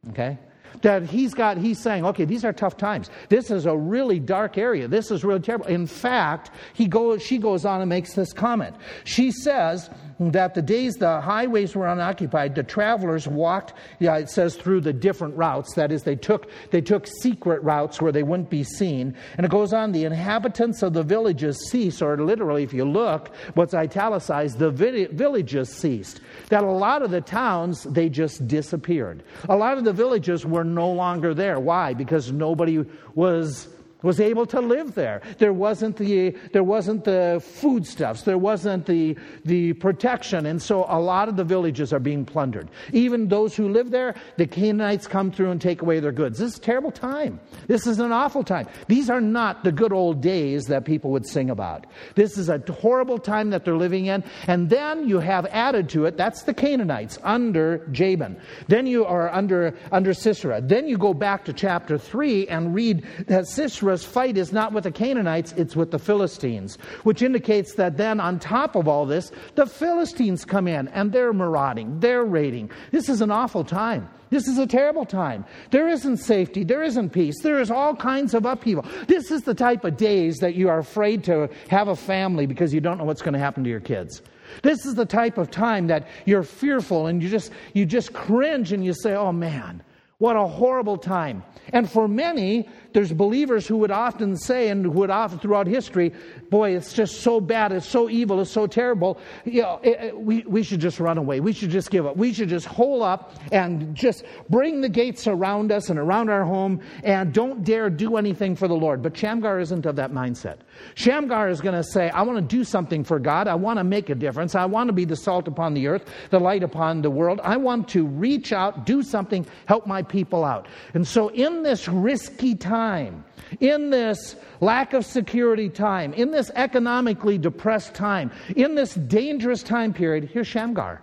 Okay? 0.08 0.38
That 0.82 1.04
he's 1.04 1.34
got 1.34 1.56
he's 1.56 1.80
saying 1.80 2.04
okay 2.04 2.24
these 2.24 2.44
are 2.44 2.52
tough 2.52 2.76
times 2.76 3.10
this 3.28 3.50
is 3.50 3.66
a 3.66 3.76
really 3.76 4.18
dark 4.18 4.58
area 4.58 4.88
this 4.88 5.10
is 5.10 5.24
really 5.24 5.40
terrible 5.40 5.66
in 5.66 5.86
fact 5.86 6.50
he 6.72 6.86
goes 6.86 7.22
she 7.22 7.38
goes 7.38 7.64
on 7.64 7.80
and 7.80 7.88
makes 7.88 8.14
this 8.14 8.32
comment 8.32 8.74
she 9.04 9.30
says 9.30 9.90
that 10.20 10.54
the 10.54 10.62
days 10.62 10.94
the 10.94 11.20
highways 11.20 11.76
were 11.76 11.86
unoccupied, 11.86 12.54
the 12.54 12.62
travelers 12.62 13.28
walked, 13.28 13.74
yeah, 14.00 14.16
it 14.16 14.28
says, 14.28 14.56
through 14.56 14.80
the 14.80 14.92
different 14.92 15.36
routes. 15.36 15.74
That 15.74 15.92
is, 15.92 16.02
they 16.02 16.16
took, 16.16 16.50
they 16.70 16.80
took 16.80 17.06
secret 17.06 17.62
routes 17.62 18.00
where 18.00 18.12
they 18.12 18.22
wouldn't 18.22 18.50
be 18.50 18.64
seen. 18.64 19.14
And 19.36 19.44
it 19.44 19.50
goes 19.50 19.72
on, 19.72 19.92
the 19.92 20.04
inhabitants 20.04 20.82
of 20.82 20.92
the 20.92 21.02
villages 21.02 21.58
ceased, 21.70 22.02
or 22.02 22.16
literally, 22.16 22.64
if 22.64 22.72
you 22.72 22.84
look, 22.84 23.34
what's 23.54 23.74
italicized, 23.74 24.58
the 24.58 24.70
villages 24.70 25.68
ceased. 25.68 26.20
That 26.48 26.64
a 26.64 26.70
lot 26.70 27.02
of 27.02 27.10
the 27.10 27.20
towns, 27.20 27.84
they 27.84 28.08
just 28.08 28.48
disappeared. 28.48 29.22
A 29.48 29.56
lot 29.56 29.78
of 29.78 29.84
the 29.84 29.92
villages 29.92 30.44
were 30.44 30.57
no 30.64 30.92
longer 30.92 31.34
there. 31.34 31.58
Why? 31.58 31.94
Because 31.94 32.32
nobody 32.32 32.84
was 33.14 33.68
was 34.02 34.20
able 34.20 34.46
to 34.46 34.60
live 34.60 34.94
there. 34.94 35.22
There 35.38 35.52
wasn't 35.52 35.96
the, 35.96 36.30
there 36.52 36.62
wasn't 36.62 37.04
the 37.04 37.42
foodstuffs, 37.44 38.22
there 38.22 38.38
wasn't 38.38 38.86
the, 38.86 39.16
the 39.44 39.72
protection, 39.74 40.46
and 40.46 40.62
so 40.62 40.86
a 40.88 41.00
lot 41.00 41.28
of 41.28 41.36
the 41.36 41.44
villages 41.44 41.92
are 41.92 41.98
being 41.98 42.24
plundered. 42.24 42.68
Even 42.92 43.28
those 43.28 43.56
who 43.56 43.68
live 43.68 43.90
there, 43.90 44.14
the 44.36 44.46
Canaanites 44.46 45.06
come 45.06 45.32
through 45.32 45.50
and 45.50 45.60
take 45.60 45.82
away 45.82 46.00
their 46.00 46.12
goods. 46.12 46.38
This 46.38 46.52
is 46.52 46.58
a 46.58 46.62
terrible 46.62 46.92
time. 46.92 47.40
This 47.66 47.86
is 47.86 47.98
an 47.98 48.12
awful 48.12 48.44
time. 48.44 48.68
These 48.86 49.10
are 49.10 49.20
not 49.20 49.64
the 49.64 49.72
good 49.72 49.92
old 49.92 50.20
days 50.20 50.66
that 50.66 50.84
people 50.84 51.10
would 51.10 51.26
sing 51.26 51.50
about. 51.50 51.86
This 52.14 52.38
is 52.38 52.48
a 52.48 52.62
horrible 52.70 53.18
time 53.18 53.50
that 53.50 53.64
they're 53.64 53.76
living 53.76 54.06
in, 54.06 54.22
and 54.46 54.70
then 54.70 55.08
you 55.08 55.18
have 55.18 55.46
added 55.46 55.88
to 55.90 56.04
it, 56.04 56.16
that's 56.16 56.42
the 56.42 56.54
Canaanites 56.54 57.18
under 57.24 57.78
Jabin. 57.90 58.40
Then 58.68 58.86
you 58.86 59.04
are 59.04 59.32
under, 59.32 59.76
under 59.90 60.14
Sisera. 60.14 60.60
Then 60.60 60.86
you 60.86 60.98
go 60.98 61.14
back 61.14 61.44
to 61.46 61.52
chapter 61.52 61.98
3 61.98 62.46
and 62.48 62.74
read 62.74 63.04
that 63.26 63.46
Sisera 63.46 63.87
Sisera's 63.88 64.04
fight 64.04 64.36
is 64.36 64.52
not 64.52 64.72
with 64.72 64.84
the 64.84 64.90
Canaanites, 64.90 65.52
it's 65.56 65.74
with 65.74 65.90
the 65.90 65.98
Philistines, 65.98 66.76
which 67.04 67.22
indicates 67.22 67.74
that 67.74 67.96
then, 67.96 68.20
on 68.20 68.38
top 68.38 68.76
of 68.76 68.86
all 68.88 69.06
this, 69.06 69.32
the 69.54 69.66
Philistines 69.66 70.44
come 70.44 70.68
in 70.68 70.88
and 70.88 71.12
they're 71.12 71.32
marauding, 71.32 71.98
they're 72.00 72.24
raiding. 72.24 72.70
This 72.92 73.08
is 73.08 73.20
an 73.20 73.30
awful 73.30 73.64
time. 73.64 74.08
This 74.30 74.46
is 74.46 74.58
a 74.58 74.66
terrible 74.66 75.06
time. 75.06 75.44
There 75.70 75.88
isn't 75.88 76.18
safety. 76.18 76.62
There 76.62 76.82
isn't 76.82 77.10
peace. 77.10 77.40
There 77.42 77.60
is 77.60 77.70
all 77.70 77.96
kinds 77.96 78.34
of 78.34 78.44
upheaval. 78.44 78.84
This 79.06 79.30
is 79.30 79.42
the 79.42 79.54
type 79.54 79.84
of 79.84 79.96
days 79.96 80.36
that 80.38 80.54
you 80.54 80.68
are 80.68 80.78
afraid 80.78 81.24
to 81.24 81.48
have 81.68 81.88
a 81.88 81.96
family 81.96 82.44
because 82.44 82.74
you 82.74 82.82
don't 82.82 82.98
know 82.98 83.04
what's 83.04 83.22
going 83.22 83.32
to 83.32 83.38
happen 83.38 83.64
to 83.64 83.70
your 83.70 83.80
kids. 83.80 84.20
This 84.62 84.84
is 84.84 84.96
the 84.96 85.06
type 85.06 85.38
of 85.38 85.50
time 85.50 85.86
that 85.86 86.06
you're 86.26 86.42
fearful 86.42 87.06
and 87.06 87.22
you 87.22 87.28
just 87.30 87.52
you 87.74 87.86
just 87.86 88.12
cringe 88.12 88.72
and 88.72 88.84
you 88.84 88.94
say, 88.94 89.14
"Oh 89.14 89.30
man, 89.32 89.82
what 90.18 90.36
a 90.36 90.46
horrible 90.46 90.98
time." 90.98 91.42
And 91.72 91.90
for 91.90 92.08
many, 92.08 92.68
there's 92.92 93.12
believers 93.12 93.66
who 93.66 93.76
would 93.78 93.90
often 93.90 94.36
say, 94.36 94.68
and 94.68 94.94
would 94.94 95.10
often 95.10 95.38
throughout 95.38 95.66
history, 95.66 96.12
boy, 96.50 96.74
it's 96.74 96.92
just 96.92 97.20
so 97.20 97.40
bad, 97.40 97.72
it's 97.72 97.86
so 97.86 98.08
evil, 98.08 98.40
it's 98.40 98.50
so 98.50 98.66
terrible. 98.66 99.18
You 99.44 99.62
know, 99.62 99.80
it, 99.82 100.00
it, 100.00 100.18
we, 100.18 100.42
we 100.46 100.62
should 100.62 100.80
just 100.80 100.98
run 100.98 101.18
away. 101.18 101.40
We 101.40 101.52
should 101.52 101.70
just 101.70 101.90
give 101.90 102.06
up. 102.06 102.16
We 102.16 102.32
should 102.32 102.48
just 102.48 102.66
hole 102.66 103.02
up 103.02 103.34
and 103.52 103.94
just 103.94 104.24
bring 104.48 104.80
the 104.80 104.88
gates 104.88 105.26
around 105.26 105.70
us 105.70 105.90
and 105.90 105.98
around 105.98 106.30
our 106.30 106.44
home 106.44 106.80
and 107.04 107.32
don't 107.32 107.64
dare 107.64 107.90
do 107.90 108.16
anything 108.16 108.56
for 108.56 108.66
the 108.66 108.74
Lord. 108.74 109.02
But 109.02 109.16
Shamgar 109.16 109.60
isn't 109.60 109.84
of 109.84 109.96
that 109.96 110.12
mindset. 110.12 110.58
Shamgar 110.94 111.50
is 111.50 111.60
going 111.60 111.74
to 111.74 111.84
say, 111.84 112.08
I 112.10 112.22
want 112.22 112.38
to 112.38 112.56
do 112.56 112.64
something 112.64 113.04
for 113.04 113.18
God. 113.18 113.46
I 113.46 113.54
want 113.54 113.78
to 113.78 113.84
make 113.84 114.08
a 114.08 114.14
difference. 114.14 114.54
I 114.54 114.64
want 114.64 114.88
to 114.88 114.94
be 114.94 115.04
the 115.04 115.16
salt 115.16 115.48
upon 115.48 115.74
the 115.74 115.86
earth, 115.86 116.06
the 116.30 116.40
light 116.40 116.62
upon 116.62 117.02
the 117.02 117.10
world. 117.10 117.40
I 117.44 117.58
want 117.58 117.88
to 117.88 118.06
reach 118.06 118.52
out, 118.52 118.86
do 118.86 119.02
something, 119.02 119.46
help 119.66 119.86
my 119.86 120.02
people 120.08 120.44
out. 120.44 120.66
And 120.94 121.06
so 121.06 121.28
in 121.28 121.62
this 121.62 121.88
risky 121.88 122.54
time, 122.54 123.24
in 123.60 123.90
this 123.90 124.36
lack 124.60 124.92
of 124.92 125.04
security 125.04 125.68
time, 125.68 126.12
in 126.14 126.30
this 126.30 126.50
economically 126.54 127.38
depressed 127.38 127.94
time, 127.94 128.30
in 128.56 128.74
this 128.74 128.94
dangerous 128.94 129.62
time 129.62 129.92
period, 129.92 130.30
here's 130.32 130.46
Shamgar 130.46 131.02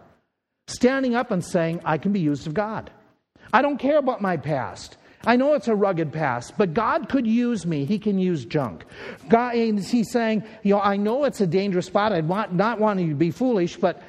standing 0.68 1.16
up 1.16 1.32
and 1.32 1.44
saying, 1.44 1.82
I 1.86 1.98
can 1.98 2.12
be 2.12 2.20
used 2.20 2.48
of 2.48 2.54
God. 2.54 2.90
I 3.54 3.62
don't 3.62 3.78
care 3.78 3.98
about 3.98 4.22
my 4.22 4.38
past. 4.38 4.98
I 5.28 5.36
know 5.36 5.54
it's 5.54 5.68
a 5.68 5.76
rugged 5.76 6.12
past, 6.12 6.54
but 6.58 6.74
God 6.74 7.10
could 7.10 7.26
use 7.26 7.66
me. 7.66 7.86
He 7.86 7.98
can 7.98 8.20
use 8.20 8.46
junk. 8.46 8.86
God, 9.28 9.56
he's 9.56 10.12
saying, 10.12 10.44
you 10.64 10.76
know, 10.76 10.82
I 10.82 10.98
know 10.98 11.24
it's 11.24 11.42
a 11.42 11.48
dangerous 11.48 11.88
spot. 11.88 12.14
I 12.14 12.22
want 12.22 12.54
not 12.54 12.80
wanting 12.80 13.10
to 13.10 13.16
be 13.16 13.32
foolish, 13.32 13.78
but 13.78 14.04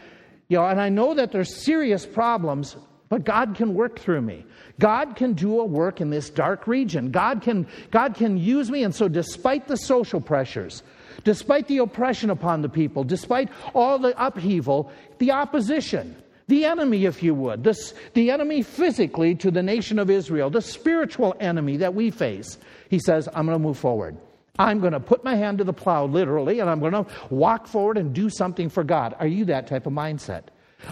you 0.49 0.59
know, 0.59 0.67
and 0.67 0.81
I 0.81 0.89
know 0.89 1.15
that 1.15 1.33
there's 1.33 1.65
serious 1.65 2.05
problems, 2.05 2.77
but 3.09 3.25
God 3.25 3.55
can 3.55 3.75
work 3.75 3.99
through 3.99 4.23
me. 4.23 4.45
God 4.79 5.17
can 5.17 5.33
do 5.33 5.61
a 5.61 5.65
work 5.65 6.01
in 6.01 6.11
this 6.11 6.29
dark 6.29 6.67
region. 6.67 7.11
God 7.11 7.41
can, 7.43 7.67
God 7.91 8.15
can 8.15 8.37
use 8.37 8.71
me. 8.71 8.83
And 8.83 8.95
so, 8.95 9.09
despite 9.09 9.69
the 9.69 9.77
social 9.77 10.21
pressures, 10.21 10.83
despite 11.25 11.69
the 11.69 11.79
oppression 11.79 12.31
upon 12.31 12.63
the 12.63 12.69
people, 12.69 13.05
despite 13.05 13.49
all 13.75 13.99
the 13.99 14.15
upheaval, 14.25 14.91
the 15.19 15.31
opposition, 15.31 16.17
the 16.49 16.65
enemy, 16.65 17.07
if 17.07 17.23
you 17.23 17.35
would, 17.35 17.65
the, 17.65 17.93
the 18.15 18.31
enemy 18.31 18.63
physically 18.63 19.35
to 19.37 19.51
the 19.51 19.63
nation 19.63 19.99
of 19.99 20.11
Israel, 20.11 20.51
the 20.51 20.63
spiritual 20.63 21.35
enemy 21.41 21.77
that 21.79 21.95
we 21.95 22.11
face, 22.11 22.59
he 22.89 22.99
says, 22.99 23.29
I'm 23.35 23.47
going 23.47 23.59
to 23.59 23.63
move 23.63 23.79
forward. 23.79 24.17
I'm 24.59 24.81
going 24.81 24.93
to 24.93 25.01
put 25.01 25.23
my 25.23 25.35
hand 25.35 25.59
to 25.59 25.65
the 25.65 25.73
plow, 25.73 26.07
literally, 26.07 26.61
and 26.61 26.71
I'm 26.71 26.81
going 26.81 26.93
to 26.93 27.07
walk 27.31 27.67
forward 27.67 27.99
and 27.99 28.15
do 28.15 28.31
something 28.31 28.69
for 28.69 28.85
God. 28.85 29.15
Are 29.19 29.27
you 29.27 29.45
that 29.47 29.67
type 29.67 29.87
of 29.87 29.93
mindset? 29.93 30.45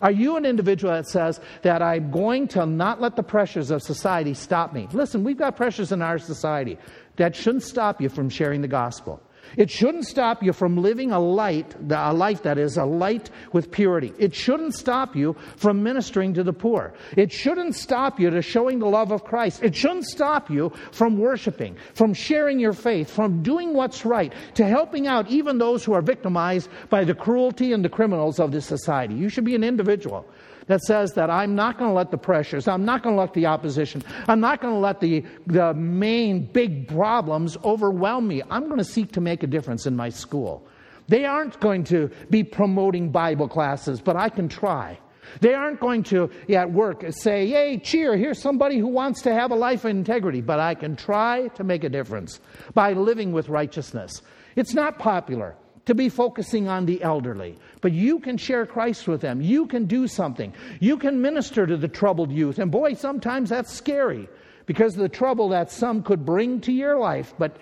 Are 0.03 0.11
you 0.11 0.37
an 0.37 0.47
individual 0.47 0.93
that 0.93 1.07
says 1.07 1.41
that 1.63 1.83
I'm 1.83 2.11
going 2.11 2.49
to 2.49 2.67
not 2.67 3.01
let 3.01 3.17
the 3.17 3.23
pressures 3.23 3.71
of 3.71 3.83
society 3.83 4.35
stop 4.35 4.73
me? 4.73 4.89
Listen, 4.93 5.25
we've 5.25 5.37
got 5.37 5.57
pressures 5.57 5.93
in 5.93 6.03
our 6.03 6.19
society 6.19 6.79
that 7.17 7.37
shouldn't 7.37 7.63
stop 7.63 8.01
you 8.01 8.09
from 8.09 8.29
sharing 8.29 8.61
the 8.63 8.69
gospel. 8.69 9.21
It 9.57 9.71
shouldn't 9.71 10.07
stop 10.07 10.43
you 10.43 10.53
from 10.53 10.77
living 10.77 11.13
a 11.13 11.21
light, 11.21 11.75
a 11.91 12.13
life 12.13 12.43
that 12.43 12.59
is 12.59 12.77
a 12.77 12.85
light 12.85 13.31
with 13.53 13.71
purity. 13.71 14.13
It 14.19 14.35
shouldn't 14.35 14.75
stop 14.75 15.15
you 15.15 15.37
from 15.57 15.83
ministering 15.83 16.35
to 16.35 16.43
the 16.43 16.53
poor. 16.53 16.95
It 17.17 17.33
shouldn't 17.33 17.75
stop 17.75 18.19
you 18.19 18.31
to 18.31 18.43
showing 18.43 18.79
the 18.79 18.87
love 18.87 19.13
of 19.13 19.25
Christ. 19.25 19.63
It 19.63 19.75
shouldn't 19.75 20.07
stop 20.07 20.51
you 20.51 20.73
from 20.93 21.19
worshiping, 21.19 21.77
from 21.95 22.15
sharing 22.15 22.59
your 22.59 22.73
faith, 22.73 23.11
from 23.11 23.43
doing 23.43 23.75
what's 23.75 24.05
right, 24.05 24.33
to 24.55 24.65
helping 24.65 25.07
out 25.07 25.29
even 25.29 25.59
those 25.59 25.85
who 25.85 25.93
are 25.93 26.03
victimized 26.03 26.69
by 26.91 27.05
the 27.05 27.15
cruelty 27.15 27.73
and 27.73 27.85
the 27.85 27.89
criminals 27.89 28.41
of 28.41 28.53
this 28.53 28.67
society. 28.67 29.15
You 29.15 29.29
should 29.29 29.45
be 29.45 29.55
an 29.55 29.65
individual 29.65 30.27
that 30.67 30.81
says 30.83 31.13
that 31.13 31.31
I'm 31.31 31.55
not 31.55 31.79
going 31.79 31.91
to 31.91 31.95
let 31.95 32.11
the 32.11 32.19
pressures, 32.19 32.69
I'm 32.69 32.85
not 32.85 33.03
going 33.03 33.15
to 33.15 33.21
let 33.21 33.35
the 33.35 33.47
opposition, 33.47 34.03
I'm 34.29 34.41
not 34.41 34.61
going 34.61 34.75
to 34.75 34.81
let 34.81 35.01
the, 35.01 35.25
the 35.47 35.75
main 35.75 36.47
big 36.47 36.89
problems 36.89 37.57
overwhelm 37.65 38.29
me. 38.29 38.43
I'm 38.51 38.65
going 38.65 38.79
to 38.79 38.85
seek 38.85 39.13
to 39.13 39.21
make 39.21 39.43
a 39.43 39.47
difference 39.47 39.87
in 39.87 39.97
my 39.97 40.09
school. 40.09 40.67
They 41.09 41.25
aren't 41.25 41.61
going 41.61 41.85
to 41.85 42.11
be 42.31 42.45
promoting 42.45 43.11
Bible 43.11 43.49
classes, 43.49 44.01
but 44.01 44.17
I 44.17 44.29
can 44.29 44.49
try. 44.49 44.99
They 45.41 45.55
aren't 45.55 45.81
going 45.81 46.03
to, 46.05 46.31
at 46.51 46.71
work, 46.71 47.05
say, 47.11 47.47
Yay, 47.47 47.79
cheer, 47.79 48.17
here's 48.17 48.41
somebody 48.41 48.79
who 48.79 48.87
wants 48.87 49.23
to 49.23 49.33
have 49.33 49.51
a 49.51 49.55
life 49.55 49.85
of 49.85 49.91
integrity, 49.91 50.41
but 50.41 50.61
I 50.61 50.75
can 50.75 50.97
try 50.97 51.49
to 51.49 51.65
make 51.65 51.85
a 51.85 51.89
difference 51.89 52.41
by 52.73 52.93
living 52.93 53.33
with 53.33 53.49
righteousness. 53.49 54.23
It's 54.57 54.75
not 54.75 54.99
popular. 54.99 55.57
To 55.87 55.95
be 55.95 56.09
focusing 56.09 56.69
on 56.69 56.87
the 56.87 57.03
elderly, 57.03 57.59
but 57.81 57.93
you 57.93 58.19
can 58.19 58.37
share 58.37 58.67
Christ 58.67 59.07
with 59.07 59.21
them. 59.21 59.41
You 59.41 59.67
can 59.67 59.85
do 59.87 60.07
something. 60.07 60.55
You 60.81 60.97
can 60.97 61.21
minister 61.21 61.67
to 61.67 61.77
the 61.77 61.89
troubled 61.89 62.33
youth. 62.33 62.59
And 62.59 62.71
boy, 62.71 62.95
sometimes 62.95 63.51
that's 63.51 63.73
scary 63.73 64.29
because 64.67 64.95
of 64.95 65.01
the 65.01 65.09
trouble 65.09 65.51
that 65.51 65.71
some 65.71 66.03
could 66.03 66.25
bring 66.25 66.61
to 66.63 66.73
your 66.73 66.99
life. 66.99 67.35
But, 67.39 67.57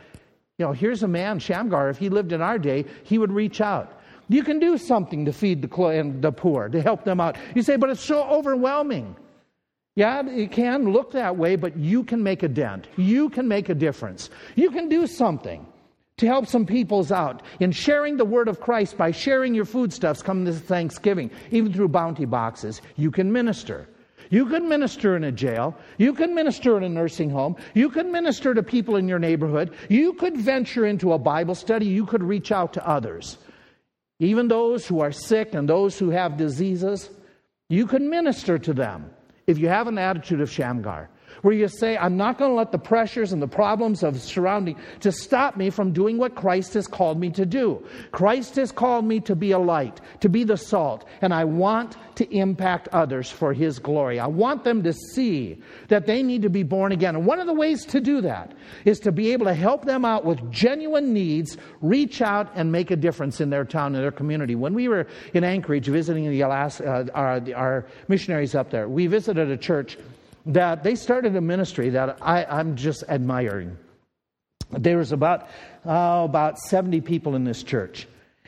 you 0.59 0.67
know, 0.67 0.73
here's 0.73 1.03
a 1.03 1.09
man, 1.09 1.41
Shamgar, 1.41 1.91
if 1.91 1.99
he 1.99 2.09
lived 2.09 2.33
in 2.33 2.41
our 2.41 2.59
day, 2.59 2.85
he 3.03 3.19
would 3.19 3.33
reach 3.33 3.61
out. 3.61 4.01
You 4.29 4.45
can 4.45 4.61
do 4.61 4.79
something 4.79 5.25
to 5.25 5.33
feed 5.33 5.61
the, 5.63 6.17
the 6.21 6.33
poor, 6.33 6.69
to 6.69 6.81
help 6.81 7.05
them 7.05 7.21
out. 7.21 7.37
You 7.55 7.63
say, 7.63 7.77
but 7.77 7.91
it's 7.91 8.01
so 8.01 8.23
overwhelming. 8.23 9.17
Yeah, 9.95 10.27
it 10.27 10.53
can 10.53 10.91
look 10.91 11.13
that 11.13 11.37
way, 11.37 11.57
but 11.57 11.77
you 11.77 12.05
can 12.05 12.23
make 12.23 12.43
a 12.43 12.49
dent. 12.49 12.89
You 12.97 13.29
can 13.29 13.47
make 13.47 13.69
a 13.69 13.75
difference. 13.75 14.31
You 14.55 14.71
can 14.71 14.89
do 14.89 15.07
something 15.07 15.67
to 16.19 16.27
help 16.27 16.47
some 16.47 16.67
peoples 16.67 17.11
out 17.11 17.43
in 17.61 17.73
sharing 17.73 18.17
the 18.17 18.25
word 18.25 18.49
of 18.49 18.61
Christ 18.61 18.97
by 18.97 19.11
sharing 19.11 19.55
your 19.55 19.65
foodstuffs 19.65 20.23
come 20.23 20.45
this 20.45 20.61
Thanksgiving, 20.61 21.31
even 21.51 21.73
through 21.73 21.89
bounty 21.89 22.25
boxes. 22.25 22.81
You 22.97 23.11
can 23.11 23.33
minister. 23.33 23.89
You 24.31 24.47
can 24.47 24.69
minister 24.69 25.17
in 25.17 25.25
a 25.25 25.33
jail. 25.33 25.77
You 25.99 26.15
can 26.15 26.35
minister 26.35 26.77
in 26.77 26.85
a 26.85 26.89
nursing 26.89 27.29
home. 27.29 27.57
You 27.75 27.91
can 27.91 28.11
minister 28.11 28.55
to 28.55 28.63
people 28.63 28.97
in 28.97 29.09
your 29.09 29.19
neighborhood. 29.19 29.75
You 29.89 30.15
could 30.15 30.37
venture 30.37 30.87
into 30.87 31.13
a 31.13 31.19
Bible 31.19 31.55
study. 31.55 31.87
You 31.87 32.07
could 32.07 32.23
reach 32.23 32.53
out 32.53 32.73
to 32.75 32.89
others. 32.89 33.39
Even 34.21 34.49
those 34.49 34.87
who 34.87 35.01
are 35.01 35.13
sick 35.13 35.55
and 35.55 35.69
those 35.69 35.99
who 35.99 36.11
have 36.11 36.37
diseases, 36.37 37.11
you 37.69 37.87
can 37.87 38.09
minister 38.09 38.59
to 38.59 38.73
them 38.73 39.11
if 39.47 39.59
you 39.59 39.69
have 39.69 39.89
an 39.89 39.99
attitude 39.99 40.41
of 40.41 40.51
Shamgar 40.51 41.11
where 41.43 41.55
you 41.55 41.69
say, 41.69 41.97
I'm 41.97 42.17
not 42.17 42.39
going 42.39 42.51
to 42.51 42.55
let 42.55 42.73
the 42.73 42.79
pressures 42.79 43.33
and 43.33 43.43
the 43.43 43.49
problems 43.49 44.03
of 44.03 44.21
surrounding 44.21 44.77
to 45.01 45.13
stop 45.13 45.57
me 45.57 45.71
from 45.71 45.93
doing 45.93 46.17
what 46.17 46.35
Christ 46.35 46.75
has 46.75 46.87
called 46.87 47.19
me 47.19 47.31
to 47.31 47.45
do. 47.45 47.85
Christ 48.13 48.57
has 48.57 48.73
called 48.73 49.05
me 49.05 49.21
to 49.21 49.37
be 49.37 49.51
a 49.51 49.59
light, 49.59 50.01
to 50.21 50.29
be 50.29 50.45
the 50.45 50.57
salt, 50.57 51.05
and 51.21 51.35
I 51.35 51.45
want 51.45 51.97
to 52.17 52.33
impact 52.35 52.89
others 52.93 53.31
for 53.31 53.53
His 53.53 53.79
glory. 53.79 54.21
I 54.21 54.27
want 54.27 54.65
them 54.65 54.83
to 54.85 54.93
see 54.93 55.61
that 55.89 56.07
they 56.07 56.23
need 56.23 56.43
to 56.43 56.51
be 56.51 56.63
born 56.63 56.93
again. 56.93 57.17
And 57.17 57.27
one 57.27 57.41
of 57.41 57.47
the 57.47 57.55
ways 57.55 57.85
to 57.87 58.01
do 58.01 58.21
that 58.21 58.53
is 58.85 59.01
to 59.01 59.13
be 59.13 59.33
able 59.33 59.47
to 59.47 59.55
help 59.55 59.85
them 59.85 60.05
out 60.05 60.25
with 60.25 60.51
genuine 60.51 61.13
needs, 61.13 61.57
reach 61.81 62.23
out 62.23 62.53
and 62.55 62.71
make 62.71 62.91
a 62.91 62.97
difference 62.97 63.41
in 63.41 63.51
their 63.51 63.65
town 63.65 63.95
and 63.95 64.05
their 64.05 64.13
community. 64.13 64.55
When 64.55 64.75
we 64.75 64.89
were 64.89 65.07
in 65.35 65.43
Anchorage 65.43 65.87
visiting 65.87 66.31
the 66.31 66.41
Alaska, 66.43 66.85
uh, 66.85 67.07
our, 67.15 67.43
our 67.57 67.87
missionaries 68.07 68.55
up 68.55 68.71
there, 68.71 68.89
we 68.89 69.09
visited 69.09 69.51
a 69.51 69.57
church 69.57 69.99
that 70.47 70.83
they 70.83 70.95
started 70.95 71.37
a 71.37 71.41
ministry 71.41 71.91
that 71.91 72.19
I, 72.21 72.45
I'm 72.45 72.77
just 72.77 73.05
admiring. 73.09 73.77
There 74.71 74.99
was 74.99 75.13
about, 75.13 75.49
uh, 75.87 76.23
about 76.25 76.59
70 76.59 77.01
people 77.03 77.35
in 77.35 77.45
this 77.45 77.63
church. 77.63 78.07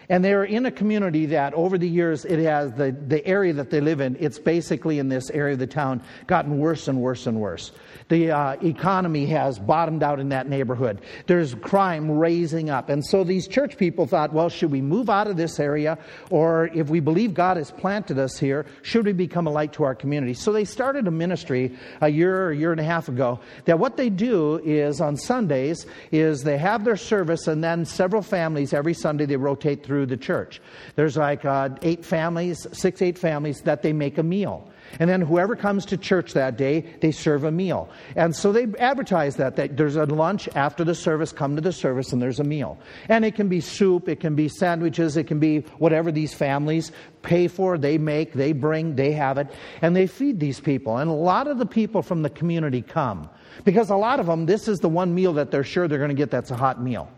And 0.08 0.25
they're 0.25 0.44
in 0.44 0.66
a 0.66 0.70
community 0.70 1.26
that 1.26 1.54
over 1.54 1.78
the 1.78 1.88
years, 1.88 2.25
it 2.25 2.38
has 2.44 2.73
the, 2.73 2.92
the 3.06 3.25
area 3.26 3.52
that 3.54 3.70
they 3.70 3.80
live 3.80 4.00
in, 4.00 4.16
it's 4.20 4.38
basically 4.38 4.99
in 4.99 5.08
this 5.08 5.30
area 5.30 5.54
of 5.54 5.58
the 5.58 5.66
town 5.66 6.02
gotten 6.26 6.58
worse 6.58 6.88
and 6.88 7.00
worse 7.00 7.26
and 7.26 7.40
worse. 7.40 7.73
The 8.08 8.30
uh, 8.30 8.56
economy 8.62 9.26
has 9.26 9.58
bottomed 9.58 10.02
out 10.02 10.20
in 10.20 10.28
that 10.28 10.49
neighborhood. 10.49 11.00
There's 11.26 11.54
crime 11.54 12.11
raising 12.11 12.68
up. 12.68 12.90
And 12.90 13.04
so 13.04 13.25
these 13.25 13.49
church 13.49 13.78
people 13.78 14.06
thought, 14.06 14.32
well, 14.32 14.50
should 14.50 14.70
we 14.70 14.82
move 14.82 15.08
out 15.08 15.26
of 15.26 15.37
this 15.37 15.58
area? 15.58 15.99
Or 16.30 16.70
if 16.75 16.88
we 16.88 17.00
believe 17.00 17.32
God 17.32 17.56
has 17.56 17.70
planted 17.70 18.18
us 18.18 18.38
here, 18.38 18.66
should 18.82 19.06
we 19.06 19.12
become 19.12 19.46
a 19.46 19.50
light 19.50 19.73
to 19.75 19.84
our 19.84 19.94
community? 19.94 20.34
So 20.34 20.52
they 20.52 20.64
started 20.64 21.06
a 21.06 21.11
ministry 21.11 21.76
a 22.02 22.08
year 22.08 22.46
or 22.46 22.50
a 22.50 22.56
year 22.56 22.73
and 22.73 22.80
a 22.80 22.84
half 22.84 23.08
ago 23.08 23.40
that 23.64 23.78
what 23.78 23.96
they 23.96 24.11
do 24.11 24.61
is 24.64 25.00
on 25.00 25.16
Sundays 25.16 25.87
is 26.12 26.42
they 26.42 26.58
have 26.58 26.84
their 26.84 26.96
service 26.96 27.46
and 27.46 27.64
then 27.64 27.84
several 27.87 28.23
families 28.23 28.75
every 28.75 28.94
Sunday 28.94 29.25
they 29.25 29.37
rotate 29.37 29.82
through 29.82 29.93
the 30.02 30.16
church. 30.16 30.60
There's 30.96 31.16
like 31.16 31.44
uh, 31.44 31.70
eight 31.82 32.04
families, 32.04 32.66
six, 32.72 33.02
eight 33.02 33.18
families 33.18 33.60
that 33.62 33.82
they 33.82 33.92
make 33.92 34.18
a 34.18 34.22
meal. 34.22 34.70
And 35.00 35.10
then 35.10 35.20
whoever 35.20 35.56
comes 35.56 35.86
to 35.86 35.96
church 35.96 36.34
that 36.34 36.56
day, 36.56 36.84
they 37.00 37.10
serve 37.10 37.44
a 37.44 37.50
meal. 37.50 37.88
And 38.16 38.34
so 38.34 38.52
they 38.52 38.66
advertise 38.78 39.36
that, 39.36 39.56
that 39.56 39.76
there's 39.76 39.96
a 39.96 40.04
lunch 40.04 40.48
after 40.54 40.84
the 40.84 40.94
service, 40.94 41.32
come 41.32 41.56
to 41.56 41.62
the 41.62 41.72
service, 41.72 42.12
and 42.12 42.20
there's 42.20 42.40
a 42.40 42.44
meal. 42.44 42.78
And 43.08 43.24
it 43.24 43.34
can 43.34 43.48
be 43.48 43.60
soup, 43.60 44.08
it 44.08 44.20
can 44.20 44.34
be 44.34 44.48
sandwiches, 44.48 45.16
it 45.16 45.24
can 45.24 45.40
be 45.40 45.60
whatever 45.78 46.12
these 46.12 46.34
families 46.34 46.92
pay 47.22 47.48
for, 47.48 47.78
they 47.78 47.99
make, 47.99 48.34
they 48.34 48.52
bring, 48.52 48.95
they 48.95 49.12
have 49.12 49.38
it, 49.38 49.49
and 49.82 49.97
they 49.97 50.06
feed 50.06 50.38
these 50.38 50.60
people. 50.60 50.99
And 50.99 51.10
a 51.10 51.14
lot 51.14 51.49
of 51.49 51.58
the 51.58 51.66
people 51.66 52.02
from 52.02 52.23
the 52.23 52.30
community 52.30 52.82
come. 52.82 53.28
Because 53.64 53.90
a 53.90 53.97
lot 53.97 54.21
of 54.21 54.26
them, 54.26 54.47
this 54.47 54.69
is 54.69 54.80
the 54.80 54.88
one 54.88 55.14
meal 55.14 55.32
that 55.34 55.50
they're 55.50 55.64
sure 55.64 55.88
they're 55.88 55.99
going 55.99 56.10
to 56.10 56.14
get 56.14 56.30
that's 56.30 56.50
a 56.50 56.56
hot 56.56 56.82
meal. 56.82 57.08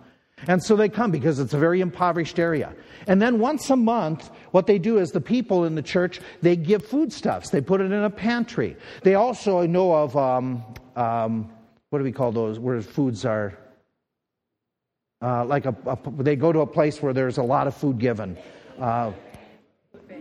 And 0.46 0.62
so 0.62 0.76
they 0.76 0.88
come 0.88 1.10
because 1.10 1.38
it's 1.38 1.54
a 1.54 1.58
very 1.58 1.80
impoverished 1.80 2.38
area. 2.38 2.74
And 3.06 3.22
then 3.22 3.38
once 3.38 3.70
a 3.70 3.76
month, 3.76 4.30
what 4.50 4.66
they 4.66 4.78
do 4.78 4.98
is 4.98 5.10
the 5.10 5.20
people 5.20 5.64
in 5.64 5.74
the 5.74 5.82
church, 5.82 6.20
they 6.42 6.56
give 6.56 6.84
foodstuffs. 6.84 7.50
They 7.50 7.62
put 7.62 7.80
it 7.80 7.86
in 7.86 8.04
a 8.04 8.10
pantry. 8.10 8.76
They 9.02 9.14
also 9.14 9.66
know 9.66 9.94
of, 9.94 10.16
um, 10.16 10.62
um, 10.94 11.50
what 11.90 11.98
do 11.98 12.04
we 12.04 12.12
call 12.12 12.32
those, 12.32 12.58
where 12.58 12.80
foods 12.82 13.24
are, 13.24 13.56
uh, 15.22 15.46
like 15.46 15.64
a, 15.64 15.74
a, 15.86 15.98
they 16.22 16.36
go 16.36 16.52
to 16.52 16.60
a 16.60 16.66
place 16.66 17.00
where 17.00 17.14
there's 17.14 17.38
a 17.38 17.42
lot 17.42 17.66
of 17.66 17.74
food 17.74 17.98
given. 17.98 18.36
Uh, 18.78 19.12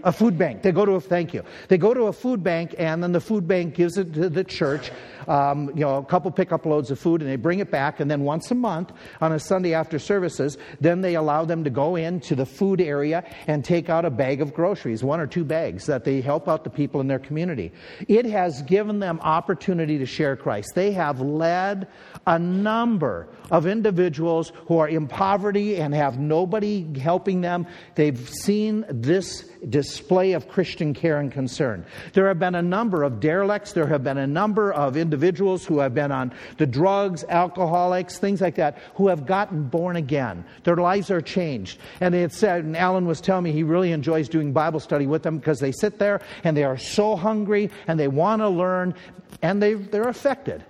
a 0.05 0.11
food 0.11 0.37
bank. 0.37 0.61
They 0.61 0.71
go 0.71 0.85
to 0.85 0.93
a, 0.93 1.01
thank 1.01 1.33
you. 1.33 1.43
They 1.67 1.79
go 1.79 1.93
to 1.93 2.03
a 2.03 2.13
food 2.13 2.43
bank 2.43 2.75
and 2.77 3.01
then 3.01 3.11
the 3.11 3.19
food 3.19 3.47
bank 3.47 3.73
gives 3.73 3.97
it 3.97 4.13
to 4.13 4.29
the 4.29 4.43
church, 4.43 4.91
um, 5.27 5.69
you 5.69 5.81
know, 5.81 5.97
a 5.97 6.05
couple 6.05 6.29
pickup 6.29 6.65
loads 6.67 6.91
of 6.91 6.99
food 6.99 7.21
and 7.21 7.29
they 7.29 7.35
bring 7.35 7.57
it 7.57 7.71
back. 7.71 7.99
And 7.99 8.09
then 8.09 8.21
once 8.21 8.51
a 8.51 8.55
month 8.55 8.91
on 9.19 9.31
a 9.31 9.39
Sunday 9.39 9.73
after 9.73 9.97
services, 9.97 10.59
then 10.79 11.01
they 11.01 11.15
allow 11.15 11.43
them 11.43 11.63
to 11.63 11.71
go 11.71 11.95
into 11.95 12.35
the 12.35 12.45
food 12.45 12.79
area 12.79 13.23
and 13.47 13.65
take 13.65 13.89
out 13.89 14.05
a 14.05 14.11
bag 14.11 14.41
of 14.41 14.53
groceries, 14.53 15.03
one 15.03 15.19
or 15.19 15.25
two 15.25 15.43
bags 15.43 15.87
that 15.87 16.03
they 16.03 16.21
help 16.21 16.47
out 16.47 16.63
the 16.63 16.69
people 16.69 17.01
in 17.01 17.07
their 17.07 17.19
community. 17.19 17.71
It 18.07 18.27
has 18.27 18.61
given 18.61 18.99
them 18.99 19.19
opportunity 19.23 19.97
to 19.97 20.05
share 20.05 20.35
Christ. 20.35 20.73
They 20.75 20.91
have 20.91 21.19
led 21.19 21.87
a 22.27 22.37
number 22.37 23.27
of 23.49 23.65
individuals 23.65 24.51
who 24.67 24.77
are 24.77 24.87
in 24.87 25.07
poverty 25.07 25.77
and 25.77 25.95
have 25.95 26.19
nobody 26.19 26.99
helping 26.99 27.41
them. 27.41 27.65
They've 27.95 28.29
seen 28.29 28.85
this 28.87 29.49
display 29.69 30.33
of 30.33 30.47
Christian 30.47 30.93
care 30.93 31.19
and 31.19 31.31
concern. 31.31 31.85
There 32.13 32.27
have 32.27 32.39
been 32.39 32.55
a 32.55 32.61
number 32.61 33.03
of 33.03 33.19
derelicts, 33.19 33.73
there 33.73 33.87
have 33.87 34.03
been 34.03 34.17
a 34.17 34.27
number 34.27 34.71
of 34.71 34.97
individuals 34.97 35.65
who 35.65 35.79
have 35.79 35.93
been 35.93 36.11
on 36.11 36.33
the 36.57 36.65
drugs, 36.65 37.23
alcoholics, 37.29 38.17
things 38.17 38.41
like 38.41 38.55
that, 38.55 38.77
who 38.95 39.07
have 39.07 39.25
gotten 39.25 39.63
born 39.63 39.95
again. 39.95 40.45
Their 40.63 40.75
lives 40.75 41.11
are 41.11 41.21
changed. 41.21 41.79
And 41.99 42.15
it 42.15 42.33
said, 42.33 42.45
uh, 42.55 42.65
and 42.65 42.77
Alan 42.77 43.05
was 43.05 43.21
telling 43.21 43.43
me 43.43 43.51
he 43.51 43.63
really 43.63 43.91
enjoys 43.91 44.29
doing 44.29 44.51
Bible 44.51 44.79
study 44.79 45.07
with 45.07 45.23
them 45.23 45.37
because 45.37 45.59
they 45.59 45.71
sit 45.71 45.99
there 45.99 46.21
and 46.43 46.55
they 46.55 46.63
are 46.63 46.77
so 46.77 47.15
hungry 47.15 47.69
and 47.87 47.99
they 47.99 48.07
want 48.07 48.41
to 48.41 48.49
learn 48.49 48.93
and 49.41 49.61
they, 49.61 49.73
they're 49.73 50.07
affected. 50.07 50.63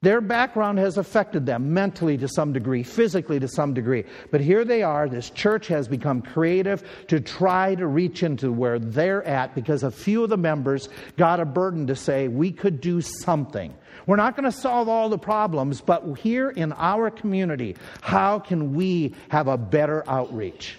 Their 0.00 0.20
background 0.20 0.78
has 0.78 0.96
affected 0.96 1.44
them 1.44 1.74
mentally 1.74 2.16
to 2.18 2.28
some 2.28 2.52
degree, 2.52 2.84
physically 2.84 3.40
to 3.40 3.48
some 3.48 3.74
degree. 3.74 4.04
But 4.30 4.40
here 4.40 4.64
they 4.64 4.84
are. 4.84 5.08
This 5.08 5.28
church 5.28 5.66
has 5.68 5.88
become 5.88 6.22
creative 6.22 6.84
to 7.08 7.18
try 7.18 7.74
to 7.74 7.88
reach 7.88 8.22
into 8.22 8.52
where 8.52 8.78
they're 8.78 9.24
at 9.24 9.56
because 9.56 9.82
a 9.82 9.90
few 9.90 10.22
of 10.22 10.30
the 10.30 10.36
members 10.36 10.88
got 11.16 11.40
a 11.40 11.44
burden 11.44 11.88
to 11.88 11.96
say, 11.96 12.28
we 12.28 12.52
could 12.52 12.80
do 12.80 13.00
something. 13.00 13.74
We're 14.06 14.16
not 14.16 14.36
going 14.36 14.50
to 14.50 14.56
solve 14.56 14.88
all 14.88 15.08
the 15.08 15.18
problems, 15.18 15.80
but 15.80 16.04
here 16.16 16.50
in 16.50 16.72
our 16.74 17.10
community, 17.10 17.76
how 18.00 18.38
can 18.38 18.74
we 18.74 19.16
have 19.30 19.48
a 19.48 19.58
better 19.58 20.08
outreach? 20.08 20.78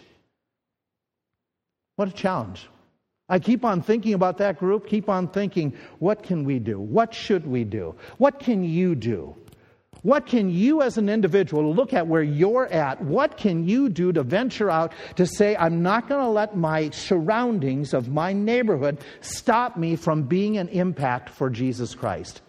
What 1.97 2.07
a 2.07 2.11
challenge. 2.11 2.69
I 3.29 3.39
keep 3.39 3.63
on 3.63 3.81
thinking 3.81 4.13
about 4.13 4.39
that 4.39 4.59
group, 4.59 4.87
keep 4.87 5.07
on 5.07 5.27
thinking, 5.27 5.73
what 5.99 6.23
can 6.23 6.43
we 6.43 6.59
do? 6.59 6.79
What 6.79 7.13
should 7.13 7.45
we 7.45 7.63
do? 7.63 7.95
What 8.17 8.39
can 8.39 8.63
you 8.63 8.95
do? 8.95 9.35
What 10.01 10.25
can 10.25 10.49
you 10.49 10.81
as 10.81 10.97
an 10.97 11.09
individual 11.09 11.73
look 11.73 11.93
at 11.93 12.07
where 12.07 12.23
you're 12.23 12.67
at? 12.67 13.03
What 13.03 13.35
can 13.37 13.67
you 13.67 13.89
do 13.89 14.13
to 14.13 14.23
venture 14.23 14.71
out 14.71 14.93
to 15.17 15.25
say, 15.25 15.57
I'm 15.57 15.83
not 15.83 16.07
going 16.07 16.21
to 16.21 16.29
let 16.29 16.55
my 16.55 16.89
surroundings 16.91 17.93
of 17.93 18.07
my 18.07 18.31
neighborhood 18.31 18.99
stop 19.19 19.75
me 19.75 19.97
from 19.97 20.23
being 20.23 20.57
an 20.57 20.69
impact 20.69 21.29
for 21.29 21.49
Jesus 21.49 21.95
Christ? 21.95 22.41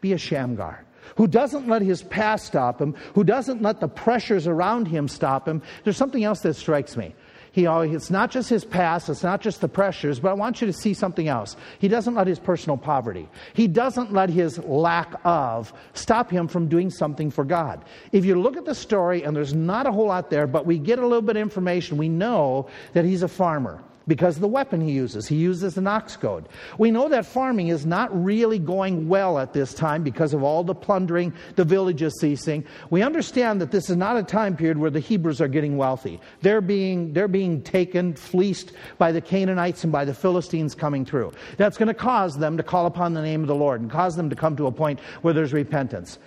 Be 0.00 0.12
a 0.12 0.18
Shamgar 0.18 0.84
who 1.16 1.26
doesn't 1.26 1.66
let 1.66 1.82
his 1.82 2.02
past 2.02 2.46
stop 2.46 2.80
him, 2.80 2.94
who 3.14 3.24
doesn't 3.24 3.62
let 3.62 3.80
the 3.80 3.88
pressures 3.88 4.46
around 4.46 4.86
him 4.86 5.08
stop 5.08 5.48
him. 5.48 5.62
There's 5.84 5.96
something 5.96 6.22
else 6.22 6.40
that 6.40 6.54
strikes 6.54 6.96
me. 6.96 7.14
He 7.58 7.66
always, 7.66 7.92
it's 7.92 8.08
not 8.08 8.30
just 8.30 8.48
his 8.48 8.64
past, 8.64 9.08
it's 9.08 9.24
not 9.24 9.40
just 9.40 9.60
the 9.60 9.66
pressures, 9.66 10.20
but 10.20 10.28
I 10.28 10.34
want 10.34 10.60
you 10.60 10.68
to 10.68 10.72
see 10.72 10.94
something 10.94 11.26
else. 11.26 11.56
He 11.80 11.88
doesn't 11.88 12.14
let 12.14 12.28
his 12.28 12.38
personal 12.38 12.76
poverty, 12.76 13.28
he 13.52 13.66
doesn't 13.66 14.12
let 14.12 14.30
his 14.30 14.60
lack 14.60 15.12
of 15.24 15.72
stop 15.92 16.30
him 16.30 16.46
from 16.46 16.68
doing 16.68 16.88
something 16.88 17.32
for 17.32 17.42
God. 17.42 17.84
If 18.12 18.24
you 18.24 18.40
look 18.40 18.56
at 18.56 18.64
the 18.64 18.76
story, 18.76 19.24
and 19.24 19.34
there's 19.34 19.54
not 19.54 19.88
a 19.88 19.90
whole 19.90 20.06
lot 20.06 20.30
there, 20.30 20.46
but 20.46 20.66
we 20.66 20.78
get 20.78 21.00
a 21.00 21.02
little 21.02 21.20
bit 21.20 21.34
of 21.34 21.42
information, 21.42 21.96
we 21.96 22.08
know 22.08 22.68
that 22.92 23.04
he's 23.04 23.24
a 23.24 23.28
farmer. 23.28 23.82
Because 24.08 24.36
of 24.36 24.40
the 24.40 24.48
weapon 24.48 24.80
he 24.80 24.90
uses. 24.92 25.28
He 25.28 25.36
uses 25.36 25.76
an 25.76 25.86
ox 25.86 26.16
goad. 26.16 26.48
We 26.78 26.90
know 26.90 27.08
that 27.10 27.26
farming 27.26 27.68
is 27.68 27.86
not 27.86 28.24
really 28.24 28.58
going 28.58 29.08
well 29.08 29.38
at 29.38 29.52
this 29.52 29.74
time 29.74 30.02
because 30.02 30.34
of 30.34 30.42
all 30.42 30.64
the 30.64 30.74
plundering, 30.74 31.32
the 31.56 31.64
villages 31.64 32.18
ceasing. 32.20 32.64
We 32.90 33.02
understand 33.02 33.60
that 33.60 33.70
this 33.70 33.90
is 33.90 33.96
not 33.96 34.16
a 34.16 34.22
time 34.22 34.56
period 34.56 34.78
where 34.78 34.90
the 34.90 34.98
Hebrews 34.98 35.40
are 35.40 35.48
getting 35.48 35.76
wealthy. 35.76 36.20
They're 36.40 36.62
being, 36.62 37.12
they're 37.12 37.28
being 37.28 37.62
taken, 37.62 38.14
fleeced 38.14 38.72
by 38.96 39.12
the 39.12 39.20
Canaanites 39.20 39.84
and 39.84 39.92
by 39.92 40.04
the 40.04 40.14
Philistines 40.14 40.74
coming 40.74 41.04
through. 41.04 41.32
That's 41.58 41.76
going 41.76 41.88
to 41.88 41.94
cause 41.94 42.38
them 42.38 42.56
to 42.56 42.62
call 42.62 42.86
upon 42.86 43.12
the 43.12 43.22
name 43.22 43.42
of 43.42 43.48
the 43.48 43.54
Lord 43.54 43.80
and 43.82 43.90
cause 43.90 44.16
them 44.16 44.30
to 44.30 44.36
come 44.36 44.56
to 44.56 44.66
a 44.66 44.72
point 44.72 45.00
where 45.20 45.34
there's 45.34 45.52
repentance. 45.52 46.18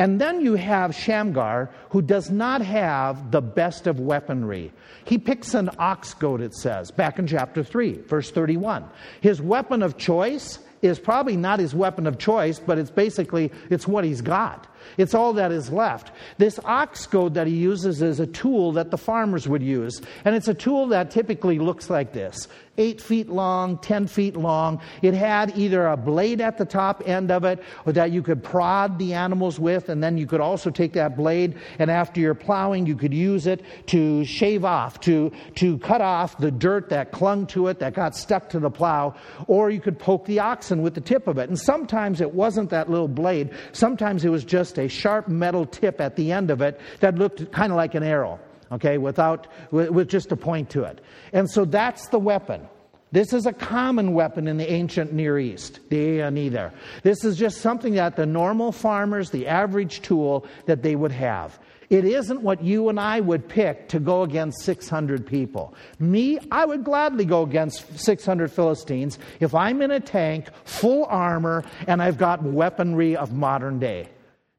And 0.00 0.18
then 0.18 0.40
you 0.40 0.54
have 0.54 0.94
Shamgar, 0.94 1.68
who 1.90 2.00
does 2.00 2.30
not 2.30 2.62
have 2.62 3.30
the 3.30 3.42
best 3.42 3.86
of 3.86 4.00
weaponry. 4.00 4.72
He 5.04 5.18
picks 5.18 5.52
an 5.52 5.68
ox 5.78 6.14
goad, 6.14 6.40
it 6.40 6.54
says, 6.54 6.90
back 6.90 7.18
in 7.18 7.26
chapter 7.26 7.62
3, 7.62 8.00
verse 8.08 8.30
31. 8.30 8.88
His 9.20 9.42
weapon 9.42 9.82
of 9.82 9.98
choice 9.98 10.58
is 10.80 10.98
probably 10.98 11.36
not 11.36 11.58
his 11.58 11.74
weapon 11.74 12.06
of 12.06 12.16
choice, 12.16 12.58
but 12.58 12.78
it's 12.78 12.90
basically 12.90 13.52
it's 13.68 13.86
what 13.86 14.04
he's 14.04 14.22
got. 14.22 14.66
It's 14.96 15.14
all 15.14 15.32
that 15.34 15.52
is 15.52 15.70
left. 15.70 16.12
This 16.38 16.58
ox 16.64 17.06
goad 17.06 17.34
that 17.34 17.46
he 17.46 17.56
uses 17.56 18.02
is 18.02 18.20
a 18.20 18.26
tool 18.26 18.72
that 18.72 18.90
the 18.90 18.98
farmers 18.98 19.48
would 19.48 19.62
use, 19.62 20.00
and 20.24 20.34
it's 20.34 20.48
a 20.48 20.54
tool 20.54 20.88
that 20.88 21.10
typically 21.10 21.58
looks 21.58 21.90
like 21.90 22.12
this 22.12 22.48
eight 22.80 23.00
feet 23.00 23.28
long, 23.28 23.78
10 23.78 24.06
feet 24.06 24.36
long. 24.36 24.80
It 25.02 25.12
had 25.12 25.56
either 25.56 25.86
a 25.86 25.96
blade 25.96 26.40
at 26.40 26.56
the 26.56 26.64
top 26.64 27.02
end 27.06 27.30
of 27.30 27.44
it 27.44 27.62
or 27.84 27.92
that 27.92 28.10
you 28.10 28.22
could 28.22 28.42
prod 28.42 28.98
the 28.98 29.12
animals 29.12 29.60
with, 29.60 29.90
and 29.90 30.02
then 30.02 30.16
you 30.16 30.26
could 30.26 30.40
also 30.40 30.70
take 30.70 30.94
that 30.94 31.16
blade 31.16 31.56
and 31.78 31.90
after 31.90 32.20
you're 32.20 32.34
plowing, 32.34 32.86
you 32.86 32.96
could 32.96 33.12
use 33.12 33.46
it 33.46 33.62
to 33.86 34.24
shave 34.24 34.64
off, 34.64 35.00
to, 35.00 35.30
to 35.56 35.78
cut 35.78 36.00
off 36.00 36.38
the 36.38 36.50
dirt 36.50 36.88
that 36.88 37.12
clung 37.12 37.46
to 37.48 37.68
it, 37.68 37.78
that 37.80 37.94
got 37.94 38.16
stuck 38.16 38.48
to 38.50 38.58
the 38.58 38.70
plow, 38.70 39.14
or 39.46 39.70
you 39.70 39.80
could 39.80 39.98
poke 39.98 40.24
the 40.24 40.38
oxen 40.38 40.80
with 40.82 40.94
the 40.94 41.00
tip 41.00 41.26
of 41.26 41.36
it. 41.36 41.48
And 41.48 41.58
sometimes 41.58 42.20
it 42.20 42.32
wasn't 42.32 42.70
that 42.70 42.90
little 42.90 43.08
blade, 43.08 43.50
sometimes 43.72 44.24
it 44.24 44.30
was 44.30 44.44
just 44.44 44.69
a 44.78 44.88
sharp 44.88 45.28
metal 45.28 45.66
tip 45.66 46.00
at 46.00 46.16
the 46.16 46.32
end 46.32 46.50
of 46.50 46.60
it 46.60 46.80
that 47.00 47.16
looked 47.16 47.50
kind 47.52 47.72
of 47.72 47.76
like 47.76 47.94
an 47.94 48.02
arrow 48.02 48.38
okay, 48.72 48.98
without, 48.98 49.46
with 49.70 50.08
just 50.08 50.32
a 50.32 50.36
point 50.36 50.70
to 50.70 50.84
it. 50.84 51.00
And 51.32 51.50
so 51.50 51.64
that's 51.64 52.08
the 52.08 52.18
weapon. 52.18 52.68
This 53.12 53.32
is 53.32 53.46
a 53.46 53.52
common 53.52 54.14
weapon 54.14 54.46
in 54.46 54.56
the 54.56 54.70
ancient 54.70 55.12
Near 55.12 55.38
East, 55.38 55.80
the 55.88 56.22
either. 56.22 56.72
This 57.02 57.24
is 57.24 57.36
just 57.36 57.60
something 57.60 57.94
that 57.94 58.14
the 58.14 58.26
normal 58.26 58.70
farmers, 58.70 59.30
the 59.30 59.48
average 59.48 60.00
tool 60.02 60.46
that 60.66 60.82
they 60.82 60.94
would 60.94 61.10
have. 61.10 61.58
It 61.88 62.04
isn't 62.04 62.40
what 62.40 62.62
you 62.62 62.88
and 62.88 63.00
I 63.00 63.18
would 63.18 63.48
pick 63.48 63.88
to 63.88 63.98
go 63.98 64.22
against 64.22 64.62
600 64.62 65.26
people. 65.26 65.74
Me, 65.98 66.38
I 66.52 66.64
would 66.64 66.84
gladly 66.84 67.24
go 67.24 67.42
against 67.42 67.98
600 67.98 68.52
Philistines 68.52 69.18
if 69.40 69.56
I'm 69.56 69.82
in 69.82 69.90
a 69.90 69.98
tank, 69.98 70.46
full 70.64 71.04
armor, 71.06 71.64
and 71.88 72.00
I've 72.00 72.16
got 72.16 72.44
weaponry 72.44 73.16
of 73.16 73.32
modern 73.32 73.80
day. 73.80 74.08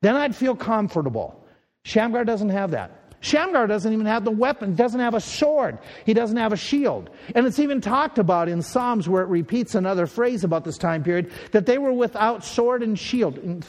Then 0.01 0.15
I'd 0.15 0.35
feel 0.35 0.55
comfortable. 0.55 1.43
Shamgar 1.83 2.25
doesn't 2.25 2.49
have 2.49 2.71
that. 2.71 3.01
Shamgar 3.21 3.67
doesn't 3.67 3.93
even 3.93 4.07
have 4.07 4.25
the 4.25 4.31
weapon, 4.31 4.75
doesn't 4.75 4.99
have 4.99 5.13
a 5.13 5.21
sword, 5.21 5.77
he 6.05 6.13
doesn't 6.13 6.37
have 6.37 6.53
a 6.53 6.57
shield. 6.57 7.11
And 7.35 7.45
it's 7.45 7.59
even 7.59 7.79
talked 7.79 8.17
about 8.17 8.49
in 8.49 8.63
Psalms 8.63 9.07
where 9.07 9.21
it 9.21 9.27
repeats 9.27 9.75
another 9.75 10.07
phrase 10.07 10.43
about 10.43 10.65
this 10.65 10.77
time 10.77 11.03
period 11.03 11.31
that 11.51 11.67
they 11.67 11.77
were 11.77 11.93
without 11.93 12.43
sword 12.43 12.81
and 12.81 12.97
shield. 12.97 13.63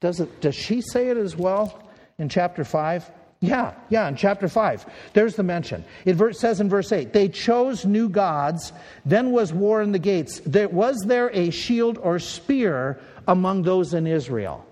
Does, 0.00 0.20
it, 0.20 0.42
does 0.42 0.54
she 0.54 0.82
say 0.82 1.08
it 1.08 1.16
as 1.16 1.36
well 1.36 1.82
in 2.18 2.28
chapter 2.28 2.64
5? 2.64 3.10
Yeah, 3.40 3.74
yeah, 3.88 4.08
in 4.08 4.16
chapter 4.16 4.46
5. 4.46 4.86
There's 5.14 5.36
the 5.36 5.42
mention. 5.42 5.84
It 6.04 6.36
says 6.36 6.60
in 6.60 6.68
verse 6.68 6.92
8, 6.92 7.14
they 7.14 7.28
chose 7.28 7.86
new 7.86 8.10
gods, 8.10 8.72
then 9.06 9.30
was 9.32 9.54
war 9.54 9.80
in 9.80 9.92
the 9.92 9.98
gates. 9.98 10.40
There, 10.44 10.68
was 10.68 11.02
there 11.06 11.30
a 11.30 11.50
shield 11.50 11.98
or 11.98 12.18
spear 12.18 12.98
among 13.26 13.62
those 13.62 13.94
in 13.94 14.06
Israel? 14.06 14.66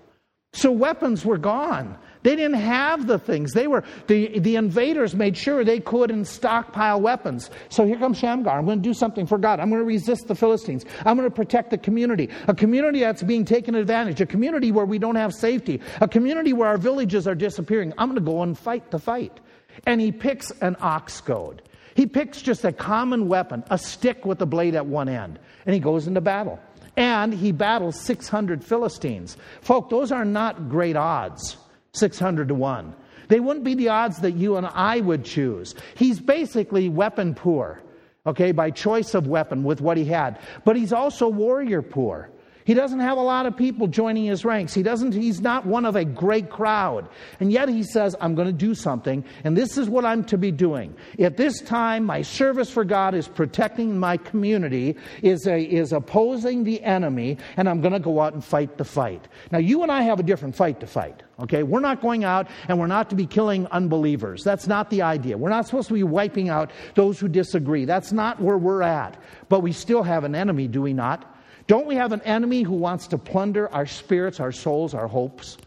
So 0.55 0.71
weapons 0.71 1.25
were 1.25 1.37
gone. 1.37 1.97
They 2.23 2.35
didn't 2.35 2.59
have 2.61 3.07
the 3.07 3.19
things. 3.19 3.51
They 3.51 3.67
were 3.67 3.83
the, 4.07 4.39
the 4.39 4.55
invaders 4.55 5.13
made 5.13 5.35
sure 5.35 5.65
they 5.65 5.81
could 5.81 6.09
and 6.09 6.25
stockpile 6.25 7.01
weapons. 7.01 7.51
So 7.67 7.85
here 7.85 7.99
comes 7.99 8.17
Shamgar. 8.17 8.57
I'm 8.57 8.65
going 8.65 8.81
to 8.81 8.89
do 8.89 8.93
something 8.93 9.27
for 9.27 9.37
God. 9.37 9.59
I'm 9.59 9.69
going 9.69 9.81
to 9.81 9.85
resist 9.85 10.27
the 10.27 10.33
Philistines. 10.33 10.85
I'm 11.05 11.17
going 11.17 11.29
to 11.29 11.35
protect 11.35 11.71
the 11.71 11.77
community. 11.77 12.29
A 12.47 12.55
community 12.55 13.01
that's 13.01 13.21
being 13.21 13.43
taken 13.43 13.75
advantage. 13.75 14.21
A 14.21 14.25
community 14.25 14.71
where 14.71 14.85
we 14.85 14.97
don't 14.97 15.17
have 15.17 15.33
safety. 15.33 15.81
A 15.99 16.07
community 16.07 16.53
where 16.53 16.69
our 16.69 16.77
villages 16.77 17.27
are 17.27 17.35
disappearing. 17.35 17.93
I'm 17.97 18.07
going 18.07 18.15
to 18.15 18.31
go 18.31 18.41
and 18.41 18.57
fight 18.57 18.91
the 18.91 18.99
fight. 18.99 19.39
And 19.85 19.99
he 19.99 20.13
picks 20.13 20.51
an 20.61 20.77
ox 20.79 21.19
goad. 21.19 21.63
He 21.95 22.05
picks 22.05 22.41
just 22.41 22.65
a 22.65 22.71
common 22.71 23.27
weapon, 23.27 23.63
a 23.69 23.77
stick 23.77 24.25
with 24.25 24.41
a 24.41 24.45
blade 24.45 24.75
at 24.75 24.85
one 24.85 25.07
end, 25.07 25.39
and 25.65 25.73
he 25.73 25.79
goes 25.79 26.07
into 26.07 26.21
battle. 26.21 26.59
And 26.97 27.33
he 27.33 27.51
battles 27.51 27.99
600 28.01 28.63
Philistines. 28.63 29.37
Folk, 29.61 29.89
those 29.89 30.11
are 30.11 30.25
not 30.25 30.69
great 30.69 30.95
odds. 30.95 31.57
600 31.93 32.49
to 32.49 32.55
1. 32.55 32.95
They 33.27 33.39
wouldn't 33.39 33.65
be 33.65 33.73
the 33.73 33.89
odds 33.89 34.19
that 34.19 34.33
you 34.33 34.57
and 34.57 34.67
I 34.67 35.01
would 35.01 35.25
choose. 35.25 35.75
He's 35.95 36.19
basically 36.19 36.89
weapon 36.89 37.33
poor, 37.33 37.81
okay, 38.25 38.51
by 38.51 38.71
choice 38.71 39.13
of 39.13 39.27
weapon 39.27 39.63
with 39.63 39.81
what 39.81 39.97
he 39.97 40.05
had. 40.05 40.39
But 40.63 40.75
he's 40.75 40.93
also 40.93 41.27
warrior 41.27 41.81
poor. 41.81 42.29
He 42.65 42.73
doesn't 42.73 42.99
have 42.99 43.17
a 43.17 43.21
lot 43.21 43.45
of 43.45 43.55
people 43.55 43.85
joining 43.85 44.25
his 44.25 44.43
ranks. 44.43 44.73
He 44.73 44.81
doesn't, 44.81 45.13
he's 45.13 45.39
not 45.39 45.67
one 45.67 45.85
of 45.85 45.95
a 45.95 46.03
great 46.03 46.49
crowd. 46.49 47.07
And 47.39 47.51
yet 47.51 47.69
he 47.69 47.83
says, 47.83 48.15
I'm 48.19 48.33
going 48.33 48.47
to 48.47 48.53
do 48.53 48.73
something, 48.73 49.23
and 49.43 49.55
this 49.55 49.77
is 49.77 49.87
what 49.87 50.03
I'm 50.03 50.23
to 50.25 50.37
be 50.37 50.51
doing. 50.51 50.95
At 51.19 51.37
this 51.37 51.61
time, 51.61 52.05
my 52.05 52.23
service 52.23 52.71
for 52.71 52.83
God 52.83 53.13
is 53.13 53.27
protecting 53.27 53.99
my 53.99 54.17
community, 54.17 54.97
is, 55.21 55.45
a, 55.45 55.61
is 55.61 55.93
opposing 55.93 56.63
the 56.63 56.83
enemy, 56.83 57.37
and 57.55 57.69
I'm 57.69 57.81
going 57.81 57.93
to 57.93 57.99
go 57.99 58.19
out 58.19 58.33
and 58.33 58.43
fight 58.43 58.79
the 58.79 58.83
fight. 58.83 59.27
Now, 59.51 59.59
you 59.59 59.83
and 59.83 59.91
I 59.91 60.01
have 60.01 60.19
a 60.19 60.23
different 60.23 60.55
fight 60.55 60.79
to 60.79 60.87
fight. 60.87 61.21
Okay, 61.37 61.63
we're 61.63 61.81
not 61.81 62.01
going 62.01 62.23
out 62.23 62.47
and 62.69 62.79
we're 62.79 62.87
not 62.87 63.09
to 63.09 63.15
be 63.15 63.25
killing 63.25 63.67
unbelievers. 63.67 64.41
That's 64.41 64.67
not 64.67 64.89
the 64.89 65.01
idea. 65.01 65.37
We're 65.37 65.49
not 65.49 65.65
supposed 65.65 65.89
to 65.89 65.93
be 65.93 66.03
wiping 66.03 66.47
out 66.47 66.71
those 66.95 67.19
who 67.19 67.27
disagree. 67.27 67.83
That's 67.83 68.13
not 68.13 68.41
where 68.41 68.57
we're 68.57 68.81
at. 68.81 69.21
But 69.49 69.59
we 69.59 69.73
still 69.73 70.01
have 70.03 70.23
an 70.23 70.33
enemy, 70.33 70.69
do 70.69 70.81
we 70.81 70.93
not? 70.93 71.34
Don't 71.67 71.87
we 71.87 71.95
have 71.95 72.11
an 72.11 72.21
enemy 72.21 72.61
who 72.61 72.73
wants 72.73 73.07
to 73.07 73.17
plunder 73.17 73.69
our 73.71 73.85
spirits, 73.85 74.39
our 74.39 74.51
souls, 74.51 74.93
our 74.93 75.07
hopes? 75.07 75.57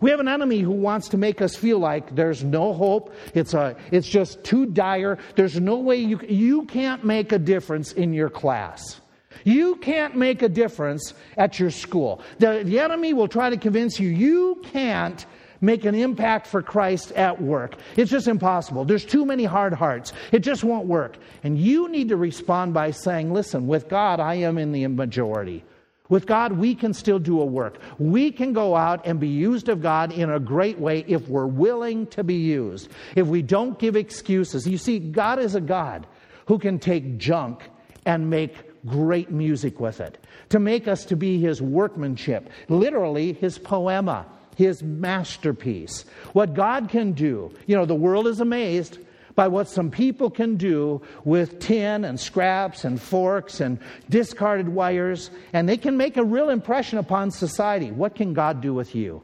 We 0.00 0.10
have 0.10 0.20
an 0.20 0.28
enemy 0.28 0.60
who 0.60 0.72
wants 0.72 1.08
to 1.08 1.16
make 1.16 1.40
us 1.40 1.56
feel 1.56 1.78
like 1.78 2.14
there's 2.14 2.44
no 2.44 2.74
hope. 2.74 3.14
It's, 3.34 3.54
a, 3.54 3.76
it's 3.90 4.08
just 4.08 4.44
too 4.44 4.66
dire. 4.66 5.18
There's 5.36 5.58
no 5.58 5.78
way 5.78 5.96
you, 5.96 6.20
you 6.28 6.66
can't 6.66 7.04
make 7.04 7.32
a 7.32 7.38
difference 7.38 7.92
in 7.92 8.12
your 8.12 8.28
class. 8.28 9.00
You 9.44 9.76
can't 9.76 10.16
make 10.16 10.42
a 10.42 10.48
difference 10.48 11.14
at 11.36 11.58
your 11.58 11.70
school. 11.70 12.20
The, 12.38 12.62
the 12.64 12.80
enemy 12.80 13.14
will 13.14 13.28
try 13.28 13.50
to 13.50 13.56
convince 13.56 13.98
you 13.98 14.08
you 14.08 14.60
can't 14.64 15.24
make 15.60 15.84
an 15.84 15.94
impact 15.94 16.46
for 16.46 16.62
Christ 16.62 17.12
at 17.12 17.40
work. 17.40 17.76
It's 17.96 18.10
just 18.10 18.28
impossible. 18.28 18.84
There's 18.84 19.04
too 19.04 19.24
many 19.24 19.44
hard 19.44 19.72
hearts. 19.72 20.12
It 20.32 20.40
just 20.40 20.64
won't 20.64 20.86
work. 20.86 21.16
And 21.42 21.58
you 21.58 21.88
need 21.88 22.08
to 22.08 22.16
respond 22.16 22.74
by 22.74 22.90
saying, 22.90 23.32
listen, 23.32 23.66
with 23.66 23.88
God, 23.88 24.20
I 24.20 24.34
am 24.34 24.58
in 24.58 24.72
the 24.72 24.86
majority. 24.86 25.64
With 26.08 26.26
God, 26.26 26.52
we 26.52 26.74
can 26.74 26.94
still 26.94 27.18
do 27.18 27.40
a 27.40 27.44
work. 27.44 27.78
We 27.98 28.30
can 28.30 28.52
go 28.52 28.76
out 28.76 29.04
and 29.06 29.18
be 29.18 29.28
used 29.28 29.68
of 29.68 29.82
God 29.82 30.12
in 30.12 30.30
a 30.30 30.38
great 30.38 30.78
way 30.78 31.04
if 31.08 31.28
we're 31.28 31.46
willing 31.46 32.06
to 32.08 32.22
be 32.22 32.36
used. 32.36 32.90
If 33.16 33.26
we 33.26 33.42
don't 33.42 33.78
give 33.78 33.96
excuses. 33.96 34.68
You 34.68 34.78
see, 34.78 35.00
God 35.00 35.40
is 35.40 35.54
a 35.54 35.60
God 35.60 36.06
who 36.46 36.58
can 36.58 36.78
take 36.78 37.18
junk 37.18 37.68
and 38.04 38.30
make 38.30 38.54
great 38.86 39.32
music 39.32 39.80
with 39.80 40.00
it, 40.00 40.24
to 40.50 40.60
make 40.60 40.86
us 40.86 41.04
to 41.06 41.16
be 41.16 41.40
his 41.40 41.60
workmanship, 41.60 42.48
literally 42.68 43.32
his 43.32 43.58
poema 43.58 44.26
his 44.56 44.82
masterpiece. 44.82 46.04
What 46.32 46.54
God 46.54 46.88
can 46.88 47.12
do. 47.12 47.54
You 47.66 47.76
know, 47.76 47.86
the 47.86 47.94
world 47.94 48.26
is 48.26 48.40
amazed 48.40 48.98
by 49.36 49.46
what 49.46 49.68
some 49.68 49.90
people 49.90 50.30
can 50.30 50.56
do 50.56 51.02
with 51.24 51.60
tin 51.60 52.04
and 52.04 52.18
scraps 52.18 52.84
and 52.84 53.00
forks 53.00 53.60
and 53.60 53.78
discarded 54.08 54.68
wires, 54.68 55.30
and 55.52 55.68
they 55.68 55.76
can 55.76 55.96
make 55.96 56.16
a 56.16 56.24
real 56.24 56.48
impression 56.48 56.98
upon 56.98 57.30
society. 57.30 57.92
What 57.92 58.14
can 58.14 58.32
God 58.32 58.62
do 58.62 58.74
with 58.74 58.94
you? 58.94 59.22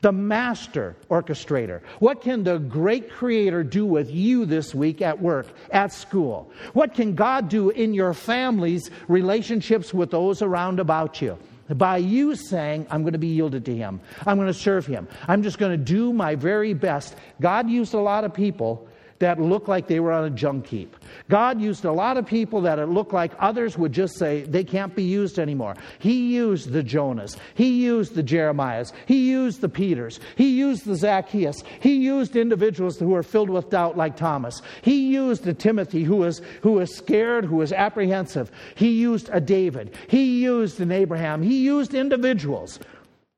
The 0.00 0.12
master 0.12 0.96
orchestrator. 1.10 1.82
What 1.98 2.22
can 2.22 2.42
the 2.42 2.56
great 2.56 3.10
creator 3.10 3.62
do 3.62 3.84
with 3.84 4.10
you 4.10 4.46
this 4.46 4.74
week 4.74 5.02
at 5.02 5.20
work, 5.20 5.46
at 5.70 5.92
school? 5.92 6.50
What 6.72 6.94
can 6.94 7.14
God 7.14 7.50
do 7.50 7.68
in 7.68 7.92
your 7.92 8.14
family's 8.14 8.90
relationships 9.08 9.92
with 9.92 10.10
those 10.10 10.40
around 10.40 10.80
about 10.80 11.20
you? 11.20 11.38
By 11.76 11.98
you 11.98 12.34
saying, 12.34 12.86
I'm 12.90 13.02
going 13.02 13.12
to 13.12 13.18
be 13.18 13.28
yielded 13.28 13.64
to 13.66 13.76
Him. 13.76 14.00
I'm 14.26 14.36
going 14.36 14.48
to 14.48 14.54
serve 14.54 14.86
Him. 14.86 15.08
I'm 15.28 15.42
just 15.42 15.58
going 15.58 15.72
to 15.72 15.82
do 15.82 16.12
my 16.12 16.34
very 16.34 16.74
best. 16.74 17.16
God 17.40 17.68
used 17.68 17.94
a 17.94 18.00
lot 18.00 18.24
of 18.24 18.34
people 18.34 18.88
that 19.20 19.40
looked 19.40 19.68
like 19.68 19.86
they 19.86 20.00
were 20.00 20.12
on 20.12 20.24
a 20.24 20.30
junk 20.30 20.66
heap. 20.66 20.96
God 21.28 21.60
used 21.60 21.84
a 21.84 21.92
lot 21.92 22.16
of 22.16 22.26
people 22.26 22.60
that 22.62 22.78
it 22.78 22.86
looked 22.86 23.12
like 23.12 23.32
others 23.38 23.78
would 23.78 23.92
just 23.92 24.18
say 24.18 24.42
they 24.42 24.64
can't 24.64 24.94
be 24.94 25.02
used 25.02 25.38
anymore. 25.38 25.76
He 25.98 26.34
used 26.34 26.72
the 26.72 26.82
Jonas. 26.82 27.36
He 27.54 27.84
used 27.84 28.14
the 28.14 28.22
Jeremiahs. 28.22 28.92
He 29.06 29.30
used 29.30 29.60
the 29.60 29.68
Peters. 29.68 30.20
He 30.36 30.50
used 30.50 30.86
the 30.86 30.96
Zacchaeus. 30.96 31.62
He 31.80 31.96
used 31.96 32.34
individuals 32.34 32.98
who 32.98 33.10
were 33.10 33.22
filled 33.22 33.50
with 33.50 33.70
doubt 33.70 33.96
like 33.96 34.16
Thomas. 34.16 34.62
He 34.82 35.08
used 35.08 35.46
a 35.46 35.54
Timothy 35.54 36.02
who 36.02 36.16
was, 36.16 36.40
who 36.62 36.72
was 36.72 36.94
scared, 36.96 37.44
who 37.44 37.56
was 37.56 37.72
apprehensive. 37.72 38.50
He 38.74 38.92
used 38.92 39.28
a 39.32 39.40
David. 39.40 39.94
He 40.08 40.42
used 40.42 40.80
an 40.80 40.90
Abraham. 40.90 41.42
He 41.42 41.58
used 41.62 41.92
individuals 41.92 42.80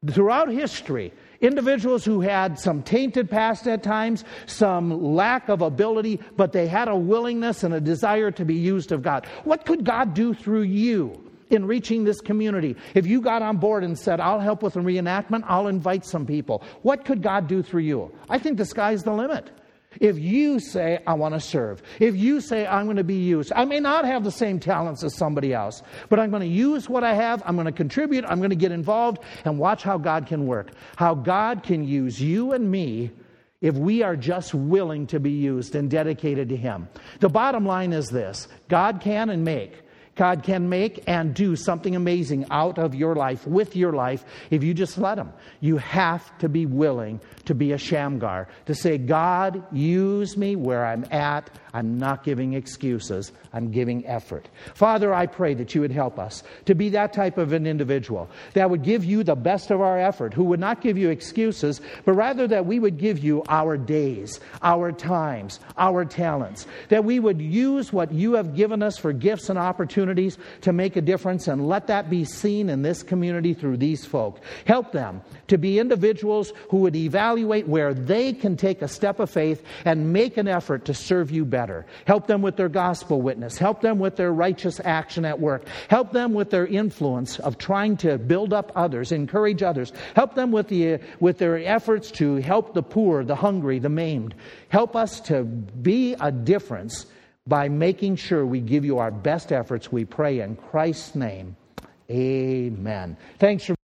throughout 0.07 0.49
history 0.49 1.13
individuals 1.43 2.05
who 2.05 2.21
had 2.21 2.59
some 2.59 2.83
tainted 2.83 3.29
past 3.29 3.67
at 3.67 3.83
times, 3.83 4.25
some 4.47 5.15
lack 5.15 5.49
of 5.49 5.61
ability, 5.61 6.21
but 6.37 6.53
they 6.53 6.67
had 6.67 6.89
a 6.89 6.97
willingness 6.97 7.63
and 7.65 7.75
a 7.75 7.81
desire 7.81 8.31
to 8.31 8.45
be 8.45 8.55
used 8.55 8.93
of 8.93 9.03
God. 9.03 9.27
What 9.45 9.67
could 9.67 9.85
God 9.85 10.15
do 10.15 10.33
through 10.33 10.63
you? 10.63 11.29
in 11.51 11.67
reaching 11.67 12.03
this 12.03 12.23
community. 12.23 12.75
If 12.95 13.07
you 13.07 13.21
got 13.21 13.43
on 13.43 13.59
board 13.59 13.85
and 13.85 13.99
said, 13.99 14.21
I'll 14.21 14.41
help 14.41 14.63
with 14.63 14.77
a 14.77 14.79
reenactment, 14.79 15.45
I'll 15.47 15.69
invite 15.69 16.07
some 16.07 16.25
people. 16.25 16.63
What 16.81 17.05
could 17.05 17.23
God 17.23 17.47
do 17.47 17.63
through 17.63 17.83
you? 17.83 18.11
I 18.31 18.39
think 18.39 18.57
the 18.57 18.65
sky's 18.65 19.03
the 19.03 19.13
limit. 19.13 19.51
If 20.01 20.19
you 20.19 20.59
say, 20.61 21.01
I 21.07 21.15
want 21.15 21.35
to 21.35 21.41
serve, 21.41 21.83
if 22.01 22.17
you 22.17 22.41
say, 22.41 22.67
I'm 22.67 22.87
going 22.87 22.97
to 22.97 23.05
be 23.05 23.15
used, 23.15 23.53
I 23.55 23.65
may 23.65 23.81
not 23.81 24.05
have 24.05 24.25
the 24.25 24.31
same 24.31 24.59
talents 24.59 25.05
as 25.05 25.17
somebody 25.17 25.53
else, 25.53 25.83
but 26.09 26.19
I'm 26.19 26.31
going 26.31 26.43
to 26.43 26.49
use 26.49 26.89
what 26.89 27.05
I 27.05 27.15
have, 27.15 27.43
I'm 27.45 27.55
going 27.57 27.67
to 27.67 27.73
contribute, 27.73 28.25
I'm 28.27 28.39
going 28.39 28.51
to 28.51 28.57
get 28.57 28.73
involved, 28.73 29.19
and 29.45 29.59
watch 29.59 29.83
how 29.83 29.99
God 29.99 30.27
can 30.27 30.47
work. 30.47 30.71
How 30.97 31.15
God 31.15 31.63
can 31.63 31.85
use 31.85 32.21
you 32.21 32.53
and 32.53 32.71
me 32.71 33.11
if 33.61 33.77
we 33.77 34.03
are 34.03 34.17
just 34.17 34.55
willing 34.55 35.07
to 35.07 35.21
be 35.21 35.31
used 35.31 35.75
and 35.75 35.91
dedicated 35.91 36.49
to 36.51 36.57
Him. 36.57 36.89
The 37.21 37.29
bottom 37.29 37.65
line 37.65 37.93
is 37.93 38.09
this 38.09 38.49
God 38.69 39.01
can 39.01 39.31
and 39.31 39.45
make. 39.45 39.82
God 40.15 40.43
can 40.43 40.69
make 40.69 41.03
and 41.07 41.35
do 41.35 41.57
something 41.57 41.97
amazing 41.97 42.47
out 42.51 42.79
of 42.79 42.95
your 42.95 43.15
life, 43.15 43.47
with 43.47 43.75
your 43.75 43.93
life, 43.93 44.25
if 44.51 44.63
you 44.63 44.75
just 44.75 44.99
let 44.99 45.19
Him. 45.19 45.33
You 45.61 45.79
have 45.79 46.37
to 46.39 46.49
be 46.49 46.67
willing 46.67 47.21
to 47.47 47.55
be 47.55 47.73
a 47.73 47.79
Shamgar, 47.79 48.49
to 48.67 48.75
say, 48.75 48.99
God, 48.99 49.65
use 49.73 50.37
me 50.37 50.57
where 50.57 50.85
I'm 50.85 51.07
at. 51.11 51.51
I'm 51.75 51.97
not 51.97 52.23
giving 52.23 52.53
excuses, 52.53 53.33
I'm 53.55 53.71
giving 53.71 54.07
effort. 54.07 54.47
Father, 54.75 55.15
I 55.15 55.27
pray 55.27 55.55
that 55.55 55.75
you 55.75 55.81
would 55.81 55.91
help 55.91 56.19
us 56.19 56.43
to 56.67 56.75
be 56.75 56.91
that 56.91 57.15
type 57.15 57.39
of 57.39 57.55
an 57.55 57.67
individual 57.67 58.29
that 58.53 58.69
would 58.69 58.83
give 58.83 59.07
you 59.07 59.25
the 59.25 59.35
best 59.35 59.71
of 59.71 59.81
our 59.81 59.99
effort, 59.99 60.35
who 60.35 60.45
would 60.45 60.61
not 60.61 60.83
give 60.83 60.99
you 60.99 61.09
excuses, 61.09 61.81
but 62.05 62.13
rather 62.13 62.47
that 62.47 62.67
we 62.67 62.79
would 62.79 62.99
give 62.99 63.21
you 63.21 63.43
our 63.49 63.79
days, 63.79 64.39
our 64.63 64.93
times, 64.93 65.61
our 65.79 66.05
talents, 66.05 66.67
that 66.91 67.07
we 67.07 67.19
would 67.19 67.41
use 67.41 67.91
what 67.91 68.13
you 68.13 68.35
have 68.35 68.55
given 68.55 68.83
us 68.83 68.99
for 68.99 69.15
gifts 69.15 69.49
and 69.49 69.59
opportunities 69.59 70.37
to 70.61 70.75
make 70.75 70.97
a 70.97 71.01
difference 71.01 71.49
and 71.49 71.67
let 71.67 71.87
that 71.87 72.11
be 72.11 72.25
seen 72.25 72.69
in 72.69 72.83
this 72.83 73.03
community 73.03 73.55
through 73.55 73.79
these 73.79 74.05
folk. 74.05 74.41
Help 74.67 74.93
them 74.93 75.23
to 75.49 75.57
be 75.57 75.79
individuals 75.79 76.53
who 76.69 76.79
would 76.79 76.97
evaluate 76.97 77.67
where 77.67 77.95
they 77.95 78.35
can 78.35 78.59
take 78.59 78.83
a 78.83 78.89
step 78.89 79.21
of 79.21 79.31
faith 79.31 79.65
and 79.87 80.13
make 80.13 80.37
an 80.37 80.49
effort 80.49 80.85
to 80.85 80.93
serve 80.93 81.31
you 81.31 81.47
better 81.47 81.62
better. 81.63 81.87
Help 82.07 82.27
them 82.27 82.43
with 82.43 82.57
their 82.57 82.69
gospel 82.69 83.23
witness. 83.23 83.57
Help 83.57 83.81
them 83.81 84.01
with 84.01 84.17
their 84.17 84.33
righteous 84.33 84.81
action 84.85 85.25
at 85.25 85.39
work. 85.39 85.63
Help 85.89 86.11
them 86.11 86.35
with 86.35 86.51
their 86.51 86.67
influence 86.67 87.39
of 87.39 87.57
trying 87.57 87.97
to 87.97 88.19
build 88.19 88.53
up 88.53 88.73
others, 88.75 89.13
encourage 89.13 89.63
others. 89.63 89.93
Help 90.17 90.35
them 90.35 90.51
with, 90.51 90.67
the, 90.67 90.99
with 91.21 91.39
their 91.39 91.57
efforts 91.59 92.11
to 92.11 92.37
help 92.37 92.75
the 92.75 92.83
poor, 92.83 93.23
the 93.23 93.37
hungry, 93.37 93.79
the 93.79 93.89
maimed. 93.89 94.35
Help 94.71 94.97
us 94.97 95.21
to 95.21 95.45
be 95.45 96.17
a 96.21 96.33
difference 96.33 97.07
by 97.47 97.69
making 97.69 98.17
sure 98.17 98.45
we 98.45 98.61
give 98.61 98.85
you 98.85 98.99
our 98.99 99.13
best 99.13 99.53
efforts. 99.53 99.93
We 99.93 100.05
pray 100.05 100.41
in 100.41 100.57
Christ's 100.57 101.15
name. 101.15 101.55
Amen. 102.11 103.17
Thanks 103.39 103.67
for 103.67 103.77